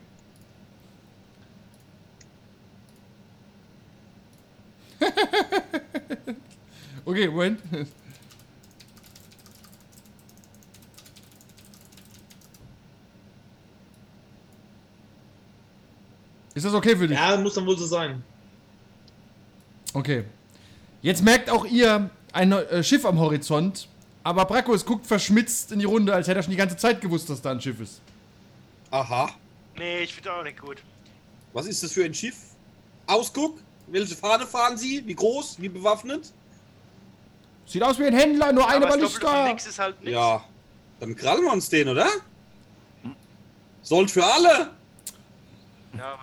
okay, 7.06 7.28
Moment. 7.28 7.60
Ist 16.54 16.66
das 16.66 16.74
okay 16.74 16.96
für 16.96 17.08
dich? 17.08 17.18
Ja, 17.18 17.38
muss 17.38 17.54
dann 17.54 17.66
wohl 17.66 17.78
so 17.78 17.86
sein. 17.86 18.24
Okay. 19.94 20.26
Jetzt 21.02 21.24
merkt 21.24 21.50
auch 21.50 21.66
ihr 21.66 22.10
ein 22.34 22.52
äh, 22.52 22.84
Schiff 22.84 23.06
am 23.06 23.20
Horizont, 23.20 23.88
aber 24.24 24.46
Brakus 24.46 24.86
guckt 24.86 25.06
verschmitzt 25.06 25.72
in 25.72 25.80
die 25.80 25.86
Runde, 25.86 26.14
als 26.14 26.28
hätte 26.28 26.40
er 26.40 26.44
schon 26.44 26.52
die 26.52 26.58
ganze 26.58 26.78
Zeit 26.78 27.02
gewusst, 27.02 27.30
dass 27.30 27.42
da 27.42 27.52
ein 27.52 27.62
Schiff 27.62 27.80
ist. 27.80 28.02
Aha. 28.92 29.30
Nee, 29.78 30.04
ich 30.04 30.14
finde 30.14 30.34
auch 30.34 30.44
nicht 30.44 30.60
gut. 30.60 30.84
Was 31.54 31.66
ist 31.68 31.84
das 31.84 31.92
für 31.92 32.04
ein 32.06 32.14
Schiff? 32.14 32.36
Ausguck? 33.06 33.60
Welche 33.88 34.16
Fahne 34.16 34.46
fahren 34.46 34.78
Sie? 34.78 35.06
Wie 35.06 35.16
groß? 35.16 35.62
Wie 35.62 35.70
bewaffnet? 35.70 36.32
Sieht 37.66 37.84
aus 37.84 38.00
wie 38.00 38.06
ein 38.06 38.14
Händler, 38.14 38.52
nur 38.52 38.68
eine 38.68 38.86
Doppelte 38.86 39.10
von 39.10 39.22
Ballista. 39.22 39.70
ist 39.70 39.80
halt. 39.80 39.96
Ja. 40.04 40.44
Dann 41.00 41.16
krallen 41.16 41.44
wir 41.44 41.54
uns 41.54 41.70
den, 41.70 41.90
oder? 41.90 42.08
Sold 43.82 44.10
für 44.12 44.26
alle. 44.26 44.72
Ja, 45.98 46.18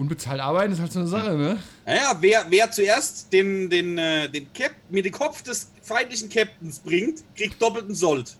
Unbezahlt 0.00 0.40
arbeiten 0.40 0.72
ist 0.72 0.80
halt 0.80 0.92
so 0.92 1.00
eine 1.00 1.08
Sache, 1.08 1.36
ne? 1.36 1.58
Naja, 1.84 2.16
wer, 2.20 2.46
wer 2.48 2.70
zuerst 2.70 3.30
den, 3.34 3.68
den, 3.68 3.98
äh, 3.98 4.30
den 4.30 4.50
Cap, 4.54 4.72
mir 4.88 5.02
den 5.02 5.12
Kopf 5.12 5.42
des 5.42 5.70
feindlichen 5.82 6.30
Captains 6.30 6.78
bringt, 6.78 7.22
kriegt 7.36 7.60
doppelten 7.60 7.94
Sold. 7.94 8.34